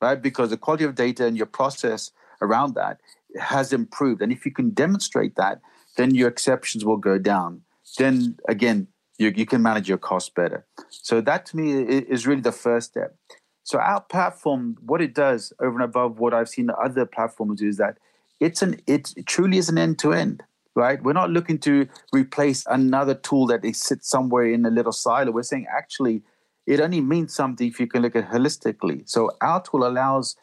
right? 0.00 0.22
Because 0.22 0.50
the 0.50 0.56
quality 0.56 0.84
of 0.84 0.94
data 0.94 1.26
and 1.26 1.36
your 1.36 1.46
process 1.46 2.10
around 2.42 2.74
that 2.74 3.00
has 3.38 3.72
improved. 3.72 4.22
And 4.22 4.32
if 4.32 4.44
you 4.46 4.52
can 4.52 4.70
demonstrate 4.70 5.36
that, 5.36 5.60
then 5.96 6.14
your 6.14 6.28
exceptions 6.28 6.84
will 6.84 6.96
go 6.96 7.18
down. 7.18 7.62
Then 7.98 8.36
again, 8.48 8.88
you, 9.18 9.32
you 9.34 9.46
can 9.46 9.62
manage 9.62 9.88
your 9.88 9.98
costs 9.98 10.30
better. 10.30 10.66
So 10.90 11.20
that 11.22 11.46
to 11.46 11.56
me 11.56 11.72
is 11.72 12.26
really 12.26 12.42
the 12.42 12.52
first 12.52 12.90
step. 12.90 13.16
So 13.64 13.78
our 13.78 14.00
platform, 14.00 14.76
what 14.80 15.00
it 15.00 15.14
does 15.14 15.52
over 15.60 15.74
and 15.74 15.82
above 15.82 16.18
what 16.18 16.34
I've 16.34 16.48
seen 16.48 16.70
other 16.82 17.06
platforms 17.06 17.60
do 17.60 17.68
is 17.68 17.78
that 17.78 17.98
it's 18.38 18.62
an 18.62 18.80
it 18.86 19.12
truly 19.26 19.58
is 19.58 19.68
an 19.68 19.78
end 19.78 19.98
to 20.00 20.12
end, 20.12 20.42
right? 20.74 21.02
We're 21.02 21.14
not 21.14 21.30
looking 21.30 21.58
to 21.60 21.88
replace 22.12 22.64
another 22.66 23.14
tool 23.14 23.46
that 23.46 23.64
sits 23.74 24.08
somewhere 24.08 24.46
in 24.46 24.66
a 24.66 24.70
little 24.70 24.92
silo. 24.92 25.32
We're 25.32 25.42
saying 25.42 25.66
actually 25.74 26.22
it 26.66 26.80
only 26.80 27.00
means 27.00 27.34
something 27.34 27.66
if 27.66 27.80
you 27.80 27.86
can 27.86 28.02
look 28.02 28.14
at 28.14 28.30
holistically. 28.30 29.08
So 29.08 29.30
our 29.40 29.62
tool 29.62 29.86
allows 29.86 30.36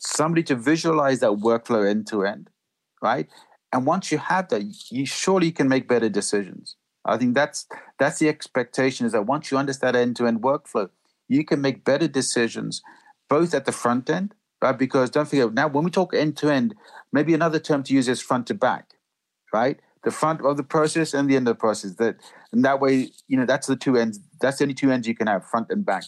somebody 0.00 0.42
to 0.44 0.56
visualize 0.56 1.20
that 1.20 1.30
workflow 1.30 1.88
end 1.88 2.06
to 2.08 2.24
end, 2.24 2.50
right? 3.00 3.28
And 3.72 3.86
once 3.86 4.12
you 4.12 4.18
have 4.18 4.48
that, 4.48 4.62
you 4.90 5.06
surely 5.06 5.50
can 5.50 5.68
make 5.68 5.88
better 5.88 6.08
decisions. 6.08 6.76
I 7.04 7.16
think 7.16 7.34
that's 7.34 7.66
that's 7.98 8.18
the 8.18 8.28
expectation 8.28 9.06
is 9.06 9.12
that 9.12 9.26
once 9.26 9.50
you 9.50 9.58
understand 9.58 9.96
end 9.96 10.16
to 10.16 10.26
end 10.26 10.42
workflow, 10.42 10.88
you 11.28 11.44
can 11.44 11.60
make 11.60 11.84
better 11.84 12.06
decisions 12.06 12.82
both 13.28 13.54
at 13.54 13.64
the 13.64 13.72
front 13.72 14.08
end, 14.10 14.34
right? 14.60 14.78
Because 14.78 15.10
don't 15.10 15.28
forget 15.28 15.52
now 15.52 15.68
when 15.68 15.84
we 15.84 15.90
talk 15.90 16.14
end 16.14 16.36
to 16.38 16.50
end, 16.50 16.74
maybe 17.12 17.34
another 17.34 17.58
term 17.58 17.82
to 17.84 17.94
use 17.94 18.08
is 18.08 18.20
front 18.20 18.46
to 18.48 18.54
back, 18.54 18.90
right? 19.52 19.80
The 20.04 20.10
front 20.10 20.44
of 20.44 20.56
the 20.56 20.62
process 20.62 21.14
and 21.14 21.28
the 21.28 21.36
end 21.36 21.48
of 21.48 21.56
the 21.56 21.60
process. 21.60 21.94
That 21.94 22.16
and 22.52 22.64
that 22.64 22.80
way, 22.80 23.10
you 23.26 23.36
know, 23.36 23.46
that's 23.46 23.66
the 23.66 23.76
two 23.76 23.96
ends. 23.96 24.20
That's 24.40 24.58
the 24.58 24.64
only 24.64 24.74
two 24.74 24.92
ends 24.92 25.08
you 25.08 25.14
can 25.14 25.26
have, 25.26 25.46
front 25.46 25.68
and 25.70 25.84
back. 25.84 26.04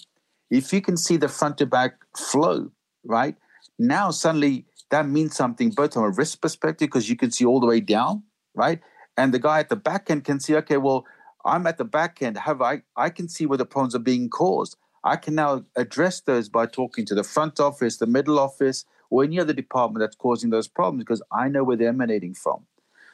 If 0.50 0.72
you 0.72 0.80
can 0.80 0.96
see 0.96 1.16
the 1.16 1.28
front 1.28 1.58
to 1.58 1.66
back 1.66 1.94
flow, 2.16 2.70
right? 3.04 3.36
Now 3.78 4.10
suddenly 4.10 4.66
that 4.94 5.08
means 5.08 5.34
something 5.34 5.70
both 5.70 5.94
from 5.94 6.04
a 6.04 6.10
risk 6.10 6.40
perspective 6.40 6.86
because 6.86 7.10
you 7.10 7.16
can 7.16 7.32
see 7.32 7.44
all 7.44 7.58
the 7.58 7.66
way 7.66 7.80
down, 7.80 8.22
right? 8.54 8.80
And 9.16 9.34
the 9.34 9.40
guy 9.40 9.58
at 9.58 9.68
the 9.68 9.76
back 9.76 10.08
end 10.08 10.24
can 10.24 10.38
see, 10.38 10.54
okay, 10.56 10.76
well, 10.76 11.04
I'm 11.44 11.66
at 11.66 11.78
the 11.78 11.84
back 11.84 12.22
end. 12.22 12.38
Have 12.38 12.62
I? 12.62 12.82
I 12.96 13.10
can 13.10 13.28
see 13.28 13.44
where 13.44 13.58
the 13.58 13.66
problems 13.66 13.96
are 13.96 14.06
being 14.12 14.30
caused. 14.30 14.76
I 15.02 15.16
can 15.16 15.34
now 15.34 15.64
address 15.74 16.20
those 16.20 16.48
by 16.48 16.66
talking 16.66 17.04
to 17.06 17.14
the 17.14 17.24
front 17.24 17.58
office, 17.58 17.96
the 17.96 18.06
middle 18.06 18.38
office, 18.38 18.84
or 19.10 19.24
any 19.24 19.40
other 19.40 19.52
department 19.52 20.00
that's 20.00 20.16
causing 20.16 20.50
those 20.50 20.68
problems 20.68 21.02
because 21.02 21.22
I 21.32 21.48
know 21.48 21.64
where 21.64 21.76
they're 21.76 21.88
emanating 21.88 22.34
from. 22.34 22.66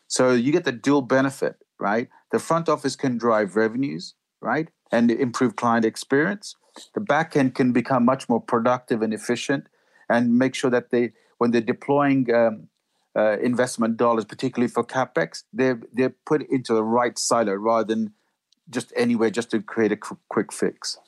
So 0.07 0.33
you 0.33 0.53
get 0.53 0.65
the 0.65 0.73
dual 0.73 1.03
benefit, 1.03 1.57
right? 1.79 2.09
The 2.31 2.39
front 2.39 2.69
office 2.69 2.95
can 2.95 3.17
drive 3.17 3.57
revenues, 3.57 4.15
right? 4.43 4.69
And 4.93 5.11
improve 5.11 5.57
client 5.57 5.87
experience. 5.87 6.57
The 6.95 7.01
back 7.01 7.37
end 7.37 7.55
can 7.55 7.73
become 7.73 8.05
much 8.05 8.29
more 8.29 8.41
productive 8.41 9.01
and 9.03 9.15
efficient 9.15 9.67
and 10.11 10.39
make 10.39 10.55
sure 10.55 10.71
that 10.71 10.91
they, 10.91 11.13
when 11.41 11.53
they're 11.53 11.63
deploying 11.63 12.33
um, 12.35 12.69
uh, 13.17 13.39
investment 13.39 13.97
dollars, 13.97 14.27
particularly 14.27 14.71
for 14.71 14.85
capex, 14.85 15.43
they're 15.55 15.81
they're 15.93 16.15
put 16.27 16.43
into 16.51 16.75
the 16.75 16.85
right 16.85 17.19
silo 17.19 17.55
rather 17.55 17.85
than 17.85 18.13
just 18.69 18.93
anywhere 18.95 19.31
just 19.31 19.51
to 19.51 19.61
create 19.63 19.91
a 19.91 19.97
quick 19.97 20.53
fix. 20.53 20.99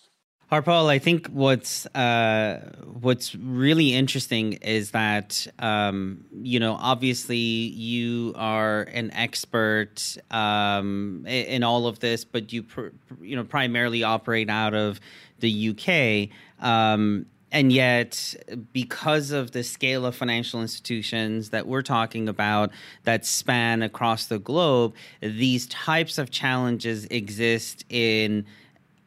Harpal, 0.50 0.88
I 0.90 0.98
think 0.98 1.28
what's 1.28 1.84
uh, 1.94 2.72
what's 3.00 3.34
really 3.34 3.92
interesting 3.92 4.54
is 4.54 4.92
that 4.92 5.46
um, 5.58 6.24
you 6.42 6.60
know 6.60 6.76
obviously 6.80 7.36
you 7.36 8.32
are 8.36 8.82
an 8.84 9.10
expert 9.12 10.16
um, 10.30 11.26
in 11.26 11.62
all 11.62 11.86
of 11.86 12.00
this, 12.00 12.24
but 12.24 12.54
you 12.54 12.62
pr- 12.62 12.88
you 13.20 13.36
know 13.36 13.44
primarily 13.44 14.02
operate 14.02 14.48
out 14.48 14.72
of 14.72 14.98
the 15.40 15.70
UK. 15.70 16.28
Um, 16.66 17.26
and 17.52 17.70
yet, 17.70 18.34
because 18.72 19.30
of 19.30 19.50
the 19.50 19.62
scale 19.62 20.06
of 20.06 20.16
financial 20.16 20.62
institutions 20.62 21.50
that 21.50 21.66
we're 21.66 21.82
talking 21.82 22.28
about 22.28 22.70
that 23.04 23.26
span 23.26 23.82
across 23.82 24.26
the 24.26 24.38
globe, 24.38 24.94
these 25.20 25.66
types 25.66 26.16
of 26.16 26.30
challenges 26.30 27.04
exist 27.06 27.84
in 27.90 28.46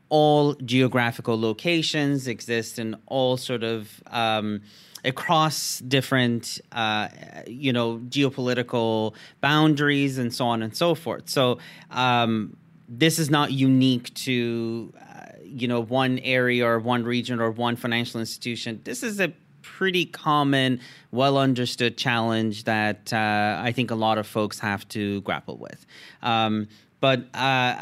all 0.09 0.53
geographical 0.55 1.39
locations, 1.39 2.27
exist 2.27 2.77
in 2.77 2.95
all 3.07 3.35
sort 3.35 3.63
of 3.63 4.03
um, 4.07 4.61
across 5.03 5.79
different, 5.79 6.59
uh, 6.71 7.07
you 7.47 7.73
know, 7.73 7.97
geopolitical 8.09 9.15
boundaries 9.41 10.19
and 10.19 10.33
so 10.33 10.45
on 10.45 10.61
and 10.61 10.77
so 10.77 10.93
forth. 10.93 11.27
So 11.27 11.57
um, 11.89 12.55
this 12.87 13.17
is 13.17 13.31
not 13.31 13.51
unique 13.51 14.13
to, 14.13 14.93
uh, 15.01 15.25
you 15.55 15.67
know, 15.67 15.79
one 15.79 16.19
area 16.19 16.65
or 16.65 16.79
one 16.79 17.03
region 17.03 17.39
or 17.39 17.49
one 17.49 17.75
financial 17.75 18.19
institution. 18.19 18.81
This 18.83 19.03
is 19.03 19.19
a 19.19 19.33
pretty 19.61 20.05
common, 20.05 20.79
well 21.11 21.37
understood 21.37 21.97
challenge 21.97 22.65
that 22.65 23.11
uh, 23.11 23.57
I 23.59 23.71
think 23.71 23.91
a 23.91 23.95
lot 23.95 24.17
of 24.17 24.27
folks 24.27 24.59
have 24.59 24.87
to 24.89 25.21
grapple 25.21 25.57
with. 25.57 25.85
Um, 26.21 26.67
but 27.01 27.27
uh, 27.33 27.75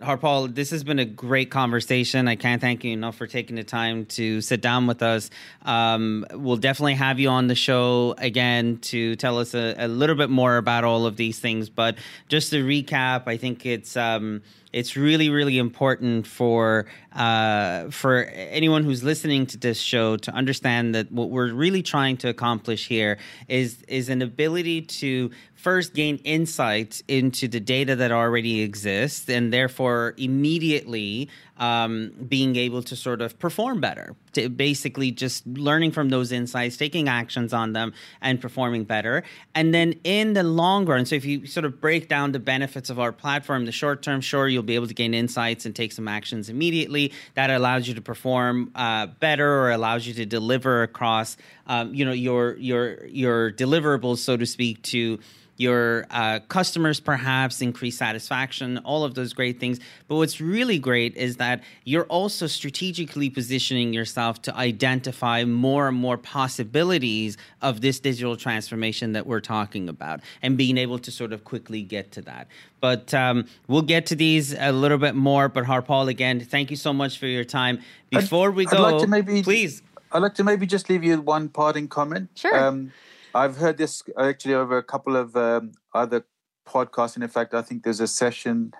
Harpal, 0.00 0.54
this 0.54 0.70
has 0.70 0.82
been 0.82 0.98
a 0.98 1.04
great 1.04 1.50
conversation. 1.50 2.26
I 2.26 2.36
can't 2.36 2.60
thank 2.60 2.84
you 2.84 2.92
enough 2.92 3.16
for 3.16 3.26
taking 3.26 3.56
the 3.56 3.64
time 3.64 4.06
to 4.06 4.40
sit 4.40 4.60
down 4.62 4.86
with 4.86 5.02
us. 5.02 5.30
Um, 5.62 6.24
we'll 6.32 6.56
definitely 6.56 6.94
have 6.94 7.20
you 7.20 7.28
on 7.28 7.48
the 7.48 7.54
show 7.54 8.14
again 8.18 8.78
to 8.82 9.16
tell 9.16 9.38
us 9.38 9.54
a, 9.54 9.74
a, 9.76 9.88
little 9.88 10.16
bit 10.16 10.30
more 10.30 10.56
about 10.56 10.84
all 10.84 11.06
of 11.06 11.16
these 11.16 11.38
things. 11.38 11.68
But 11.68 11.98
just 12.28 12.50
to 12.50 12.64
recap, 12.64 13.24
I 13.26 13.36
think 13.36 13.66
it's. 13.66 13.96
Um, 13.96 14.42
it's 14.72 14.96
really 14.96 15.28
really 15.28 15.58
important 15.58 16.26
for 16.26 16.86
uh, 17.12 17.90
for 17.90 18.24
anyone 18.24 18.84
who's 18.84 19.04
listening 19.04 19.46
to 19.46 19.58
this 19.58 19.78
show 19.78 20.16
to 20.16 20.30
understand 20.32 20.94
that 20.94 21.12
what 21.12 21.30
we're 21.30 21.52
really 21.52 21.82
trying 21.82 22.16
to 22.16 22.28
accomplish 22.28 22.88
here 22.88 23.18
is 23.48 23.82
is 23.88 24.08
an 24.08 24.22
ability 24.22 24.82
to 24.82 25.30
first 25.54 25.94
gain 25.94 26.16
insight 26.24 27.02
into 27.06 27.46
the 27.46 27.60
data 27.60 27.94
that 27.94 28.10
already 28.10 28.62
exists 28.62 29.28
and 29.28 29.52
therefore 29.52 30.14
immediately 30.16 31.28
um, 31.58 32.12
being 32.28 32.56
able 32.56 32.82
to 32.82 32.96
sort 32.96 33.20
of 33.20 33.38
perform 33.38 33.80
better 33.80 34.16
to 34.32 34.48
basically 34.48 35.10
just 35.10 35.46
learning 35.46 35.92
from 35.92 36.08
those 36.08 36.32
insights 36.32 36.76
taking 36.76 37.08
actions 37.08 37.52
on 37.52 37.72
them 37.72 37.92
and 38.20 38.40
performing 38.40 38.84
better. 38.84 39.22
And 39.54 39.74
then 39.74 39.94
in 40.04 40.32
the 40.32 40.42
long 40.42 40.86
run 40.86 41.04
so 41.04 41.14
if 41.16 41.24
you 41.24 41.46
sort 41.46 41.64
of 41.64 41.80
break 41.80 42.08
down 42.08 42.32
the 42.32 42.38
benefits 42.38 42.90
of 42.90 42.98
our 42.98 43.12
platform 43.12 43.66
the 43.66 43.72
short 43.72 44.02
term 44.02 44.20
sure 44.20 44.48
you'll 44.48 44.62
be 44.62 44.74
able 44.74 44.86
to 44.86 44.94
gain 44.94 45.14
insights 45.14 45.66
and 45.66 45.76
take 45.76 45.92
some 45.92 46.08
actions 46.08 46.48
immediately. 46.48 47.12
That 47.34 47.50
allows 47.50 47.86
you 47.86 47.94
to 47.94 48.02
perform 48.02 48.70
uh, 48.74 49.06
better 49.06 49.60
or 49.60 49.70
allows 49.70 50.06
you 50.06 50.14
to 50.14 50.26
deliver 50.26 50.82
across 50.82 51.36
um, 51.66 51.94
you 51.94 52.04
know 52.04 52.12
your 52.12 52.56
your 52.56 53.06
your 53.06 53.52
deliverables 53.52 54.18
so 54.18 54.36
to 54.36 54.46
speak 54.46 54.82
to 54.82 55.18
your 55.56 56.06
uh, 56.10 56.40
customers 56.48 56.98
perhaps 57.00 57.60
increase 57.60 57.98
satisfaction, 57.98 58.78
all 58.78 59.04
of 59.04 59.14
those 59.14 59.32
great 59.32 59.60
things. 59.60 59.78
But 60.08 60.16
what's 60.16 60.40
really 60.40 60.78
great 60.78 61.16
is 61.16 61.36
that 61.36 61.62
you're 61.84 62.04
also 62.04 62.46
strategically 62.46 63.30
positioning 63.30 63.92
yourself 63.92 64.42
to 64.42 64.56
identify 64.56 65.44
more 65.44 65.88
and 65.88 65.96
more 65.96 66.16
possibilities 66.18 67.36
of 67.60 67.80
this 67.80 68.00
digital 68.00 68.36
transformation 68.36 69.12
that 69.12 69.26
we're 69.26 69.40
talking 69.40 69.88
about 69.88 70.20
and 70.40 70.56
being 70.56 70.78
able 70.78 70.98
to 70.98 71.10
sort 71.10 71.32
of 71.32 71.44
quickly 71.44 71.82
get 71.82 72.12
to 72.12 72.22
that. 72.22 72.48
But 72.80 73.14
um, 73.14 73.46
we'll 73.68 73.82
get 73.82 74.06
to 74.06 74.16
these 74.16 74.54
a 74.54 74.72
little 74.72 74.98
bit 74.98 75.14
more. 75.14 75.48
But 75.48 75.64
Harpal, 75.64 76.08
again, 76.08 76.40
thank 76.40 76.70
you 76.70 76.76
so 76.76 76.92
much 76.92 77.18
for 77.18 77.26
your 77.26 77.44
time. 77.44 77.80
Before 78.10 78.48
I'd, 78.48 78.56
we 78.56 78.64
go, 78.64 78.78
I'd 78.78 78.92
like 78.92 79.02
to 79.02 79.06
maybe, 79.06 79.42
please. 79.42 79.82
I'd 80.10 80.22
like 80.22 80.34
to 80.34 80.44
maybe 80.44 80.66
just 80.66 80.90
leave 80.90 81.04
you 81.04 81.20
one 81.20 81.48
parting 81.48 81.88
comment. 81.88 82.30
Sure. 82.34 82.58
Um, 82.58 82.92
I've 83.34 83.56
heard 83.56 83.78
this 83.78 84.02
actually 84.18 84.54
over 84.54 84.76
a 84.76 84.82
couple 84.82 85.16
of 85.16 85.36
um, 85.36 85.72
other 85.94 86.24
podcasts, 86.66 87.14
and 87.14 87.24
in 87.24 87.30
fact, 87.30 87.54
I 87.54 87.62
think 87.62 87.84
there's 87.84 88.00
a 88.00 88.06
session 88.06 88.72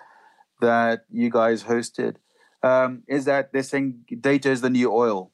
that 0.61 1.05
you 1.11 1.29
guys 1.29 1.63
hosted. 1.63 2.15
Um, 2.61 3.03
is 3.07 3.25
that 3.25 3.51
they're 3.51 3.63
saying 3.63 4.05
data 4.21 4.49
is 4.49 4.61
the 4.61 4.69
new 4.69 4.91
oil, 4.91 5.31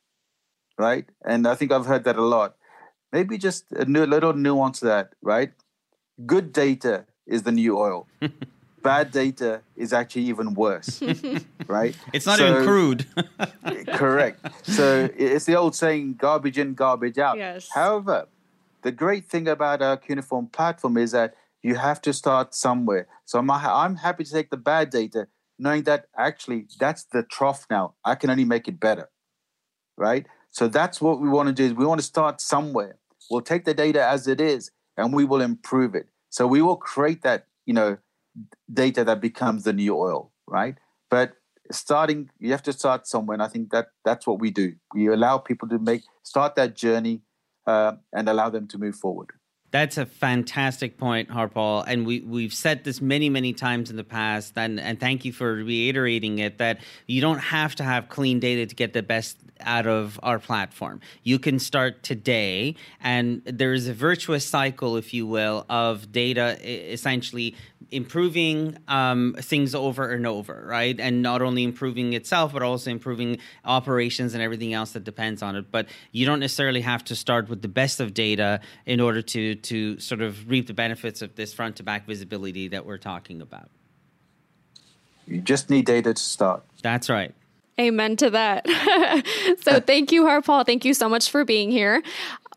right? 0.77 1.05
And 1.23 1.47
I 1.47 1.53
think 1.55 1.71
I've 1.71 1.85
heard 1.85 2.03
that 2.05 2.15
a 2.15 2.23
lot. 2.23 2.55
Maybe 3.11 3.37
just 3.37 3.71
a 3.71 3.85
new, 3.85 4.05
little 4.05 4.33
nuance 4.33 4.79
to 4.79 4.85
that, 4.85 5.13
right? 5.21 5.51
Good 6.25 6.51
data 6.51 7.05
is 7.27 7.43
the 7.43 7.51
new 7.51 7.77
oil. 7.77 8.07
Bad 8.81 9.11
data 9.11 9.61
is 9.75 9.91
actually 9.93 10.23
even 10.23 10.53
worse, 10.53 11.03
right? 11.67 11.95
It's 12.13 12.25
not 12.25 12.39
so, 12.39 12.49
even 12.49 12.63
crude. 12.63 13.05
correct. 13.93 14.45
So 14.63 15.09
it's 15.17 15.45
the 15.45 15.55
old 15.55 15.75
saying, 15.75 16.15
garbage 16.15 16.57
in, 16.57 16.73
garbage 16.75 17.17
out. 17.17 17.37
Yes. 17.37 17.67
However, 17.73 18.27
the 18.81 18.91
great 18.91 19.25
thing 19.25 19.47
about 19.47 19.81
our 19.81 19.97
Cuneiform 19.97 20.47
platform 20.47 20.97
is 20.97 21.11
that 21.11 21.35
you 21.61 21.75
have 21.75 22.01
to 22.01 22.13
start 22.13 22.55
somewhere. 22.55 23.07
So 23.25 23.39
I'm, 23.39 23.95
happy 23.97 24.23
to 24.23 24.31
take 24.31 24.49
the 24.49 24.57
bad 24.57 24.89
data, 24.89 25.27
knowing 25.57 25.83
that 25.83 26.05
actually 26.17 26.67
that's 26.79 27.03
the 27.03 27.23
trough 27.23 27.65
now. 27.69 27.95
I 28.05 28.15
can 28.15 28.29
only 28.29 28.45
make 28.45 28.67
it 28.67 28.79
better, 28.79 29.09
right? 29.97 30.25
So 30.51 30.67
that's 30.67 31.01
what 31.01 31.19
we 31.19 31.29
want 31.29 31.47
to 31.47 31.53
do. 31.53 31.65
Is 31.65 31.73
we 31.73 31.85
want 31.85 31.99
to 31.99 32.05
start 32.05 32.41
somewhere. 32.41 32.97
We'll 33.29 33.41
take 33.41 33.65
the 33.65 33.73
data 33.73 34.03
as 34.03 34.27
it 34.27 34.39
is, 34.41 34.71
and 34.97 35.13
we 35.13 35.25
will 35.25 35.41
improve 35.41 35.95
it. 35.95 36.07
So 36.29 36.47
we 36.47 36.61
will 36.61 36.77
create 36.77 37.21
that, 37.23 37.45
you 37.65 37.73
know, 37.73 37.97
data 38.71 39.03
that 39.03 39.21
becomes 39.21 39.63
the 39.63 39.73
new 39.73 39.95
oil, 39.95 40.31
right? 40.47 40.75
But 41.09 41.33
starting 41.71 42.29
you 42.39 42.51
have 42.51 42.63
to 42.63 42.73
start 42.73 43.05
somewhere 43.05 43.35
and 43.35 43.43
i 43.43 43.47
think 43.47 43.69
that 43.69 43.87
that's 44.03 44.25
what 44.25 44.39
we 44.39 44.49
do 44.49 44.73
we 44.93 45.07
allow 45.07 45.37
people 45.37 45.67
to 45.67 45.77
make 45.77 46.01
start 46.23 46.55
that 46.55 46.75
journey 46.75 47.21
uh, 47.69 47.91
and 48.17 48.29
allow 48.29 48.49
them 48.49 48.67
to 48.67 48.77
move 48.85 48.95
forward 48.95 49.29
that's 49.71 49.97
a 49.97 50.05
fantastic 50.05 50.97
point, 50.97 51.29
Harpal. 51.29 51.83
And 51.87 52.05
we, 52.05 52.21
we've 52.21 52.53
said 52.53 52.83
this 52.83 53.01
many, 53.01 53.29
many 53.29 53.53
times 53.53 53.89
in 53.89 53.97
the 53.97 54.03
past, 54.03 54.53
and, 54.57 54.79
and 54.79 54.99
thank 54.99 55.25
you 55.25 55.33
for 55.33 55.53
reiterating 55.53 56.39
it 56.39 56.57
that 56.57 56.79
you 57.05 57.21
don't 57.21 57.39
have 57.39 57.75
to 57.75 57.83
have 57.83 58.09
clean 58.09 58.39
data 58.39 58.65
to 58.65 58.75
get 58.75 58.93
the 58.93 59.03
best 59.03 59.37
out 59.61 59.87
of 59.87 60.19
our 60.23 60.39
platform. 60.39 61.01
You 61.23 61.39
can 61.39 61.59
start 61.59 62.03
today, 62.03 62.75
and 63.01 63.41
there's 63.45 63.87
a 63.87 63.93
virtuous 63.93 64.45
cycle, 64.45 64.95
if 64.97 65.13
you 65.13 65.27
will, 65.27 65.65
of 65.69 66.11
data 66.11 66.57
essentially 66.63 67.55
improving 67.91 68.77
um, 68.87 69.35
things 69.39 69.73
over 69.73 70.11
and 70.11 70.27
over, 70.27 70.63
right? 70.67 70.99
And 70.99 71.21
not 71.21 71.41
only 71.41 71.63
improving 71.63 72.13
itself, 72.13 72.53
but 72.53 72.61
also 72.61 72.91
improving 72.91 73.39
operations 73.65 74.33
and 74.33 74.43
everything 74.43 74.73
else 74.73 74.91
that 74.91 75.03
depends 75.03 75.41
on 75.41 75.55
it. 75.55 75.71
But 75.71 75.87
you 76.11 76.25
don't 76.25 76.39
necessarily 76.39 76.81
have 76.81 77.03
to 77.05 77.15
start 77.15 77.49
with 77.49 77.61
the 77.61 77.67
best 77.67 77.99
of 77.99 78.13
data 78.13 78.61
in 78.85 78.99
order 78.99 79.21
to 79.21 79.55
to 79.63 79.99
sort 79.99 80.21
of 80.21 80.49
reap 80.49 80.67
the 80.67 80.73
benefits 80.73 81.21
of 81.21 81.35
this 81.35 81.53
front 81.53 81.75
to 81.77 81.83
back 81.83 82.05
visibility 82.05 82.67
that 82.69 82.85
we're 82.85 82.97
talking 82.97 83.41
about. 83.41 83.69
You 85.27 85.41
just 85.41 85.69
need 85.69 85.85
data 85.85 86.13
to 86.13 86.21
start. 86.21 86.63
That's 86.81 87.09
right. 87.09 87.33
Amen 87.79 88.17
to 88.17 88.29
that. 88.31 88.67
so 89.61 89.71
uh, 89.73 89.79
thank 89.79 90.11
you, 90.11 90.23
Harpal. 90.23 90.65
Thank 90.65 90.83
you 90.83 90.93
so 90.93 91.07
much 91.07 91.29
for 91.29 91.45
being 91.45 91.71
here. 91.71 92.03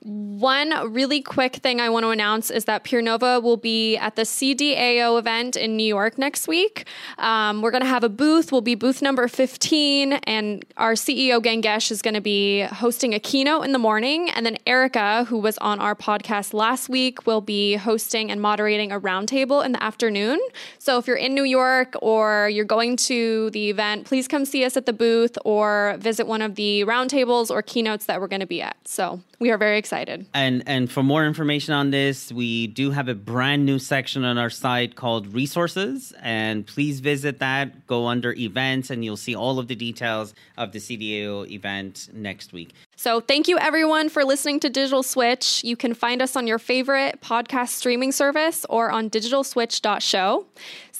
One 0.04 0.92
really 0.92 1.22
quick 1.22 1.56
thing 1.56 1.80
I 1.80 1.88
want 1.88 2.02
to 2.02 2.10
announce 2.10 2.50
is 2.50 2.64
that 2.64 2.82
PeerNova 2.82 3.40
will 3.40 3.56
be 3.56 3.96
at 3.96 4.16
the 4.16 4.22
CDAO 4.22 5.16
event 5.16 5.54
in 5.54 5.76
New 5.76 5.86
York 5.86 6.18
next 6.18 6.48
week. 6.48 6.86
Um, 7.18 7.62
we're 7.62 7.70
going 7.70 7.84
to 7.84 7.88
have 7.88 8.02
a 8.02 8.08
booth. 8.08 8.50
We'll 8.50 8.62
be 8.62 8.74
booth 8.74 9.00
number 9.00 9.28
15, 9.28 10.14
and 10.14 10.64
our 10.76 10.94
CEO, 10.94 11.40
Gangesh, 11.40 11.92
is 11.92 12.02
going 12.02 12.14
to 12.14 12.20
be 12.20 12.62
hosting 12.62 13.14
a 13.14 13.20
keynote 13.20 13.64
in 13.64 13.70
the 13.70 13.78
morning. 13.78 14.28
And 14.30 14.44
then 14.44 14.58
Erica, 14.66 15.22
who 15.28 15.38
was 15.38 15.56
on 15.58 15.78
our 15.78 15.94
podcast 15.94 16.52
last 16.52 16.88
week, 16.88 17.24
will 17.24 17.40
be 17.40 17.76
hosting 17.76 18.32
and 18.32 18.40
moderating 18.40 18.90
a 18.90 18.98
roundtable 18.98 19.64
in 19.64 19.70
the 19.70 19.82
afternoon. 19.82 20.40
So 20.80 20.98
if 20.98 21.06
you're 21.06 21.14
in 21.14 21.32
New 21.32 21.44
York 21.44 21.94
or 22.02 22.48
you're 22.48 22.64
going 22.64 22.96
to 22.96 23.50
the 23.50 23.70
event, 23.70 24.06
please 24.06 24.26
come 24.26 24.46
see 24.46 24.64
us 24.64 24.76
at 24.76 24.86
the 24.86 24.92
booth 24.92 25.38
or 25.44 25.94
visit 26.00 26.26
one 26.26 26.42
of 26.42 26.56
the 26.56 26.82
roundtables 26.86 27.52
or 27.52 27.62
keynotes 27.62 28.06
that 28.06 28.20
we're 28.20 28.26
going 28.26 28.40
to 28.40 28.46
be 28.46 28.60
at. 28.60 28.76
So 28.84 29.20
we 29.42 29.50
are 29.50 29.58
very 29.58 29.76
excited. 29.92 30.26
And 30.32 30.62
and 30.66 30.90
for 30.90 31.02
more 31.02 31.26
information 31.26 31.74
on 31.74 31.90
this, 31.90 32.32
we 32.32 32.66
do 32.66 32.90
have 32.90 33.08
a 33.08 33.14
brand 33.14 33.66
new 33.66 33.78
section 33.78 34.24
on 34.24 34.38
our 34.38 34.48
site 34.48 34.96
called 34.96 35.34
resources, 35.34 36.14
and 36.22 36.66
please 36.66 37.00
visit 37.00 37.40
that. 37.40 37.86
Go 37.86 38.06
under 38.06 38.32
events, 38.32 38.88
and 38.90 39.04
you'll 39.04 39.18
see 39.18 39.34
all 39.34 39.58
of 39.58 39.68
the 39.68 39.74
details 39.74 40.34
of 40.56 40.72
the 40.72 40.78
CDAO 40.78 41.50
event 41.50 42.08
next 42.14 42.52
week. 42.52 42.72
So, 42.96 43.20
thank 43.20 43.48
you 43.48 43.58
everyone 43.58 44.08
for 44.08 44.24
listening 44.24 44.60
to 44.60 44.70
Digital 44.70 45.02
Switch. 45.02 45.62
You 45.62 45.76
can 45.76 45.92
find 45.92 46.22
us 46.22 46.36
on 46.36 46.46
your 46.46 46.58
favorite 46.58 47.20
podcast 47.20 47.70
streaming 47.70 48.12
service 48.12 48.64
or 48.70 48.90
on 48.90 49.10
digitalswitch.show. 49.10 50.46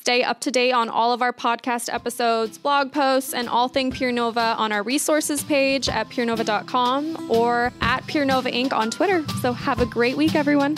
Stay 0.02 0.24
up 0.24 0.40
to 0.40 0.50
date 0.50 0.72
on 0.72 0.88
all 0.88 1.12
of 1.12 1.22
our 1.22 1.32
podcast 1.32 1.88
episodes, 1.88 2.58
blog 2.58 2.90
posts, 2.90 3.32
and 3.32 3.48
all 3.48 3.68
thing 3.68 3.92
PeerNova 3.92 4.58
on 4.58 4.72
our 4.72 4.82
resources 4.82 5.44
page 5.44 5.88
at 5.88 6.08
peernova.com 6.08 7.30
or 7.30 7.72
at 7.80 8.02
PeerNova 8.08 8.52
Inc. 8.52 8.72
on 8.72 8.90
Twitter. 8.90 9.24
So 9.42 9.52
have 9.52 9.78
a 9.78 9.86
great 9.86 10.16
week, 10.16 10.34
everyone. 10.34 10.76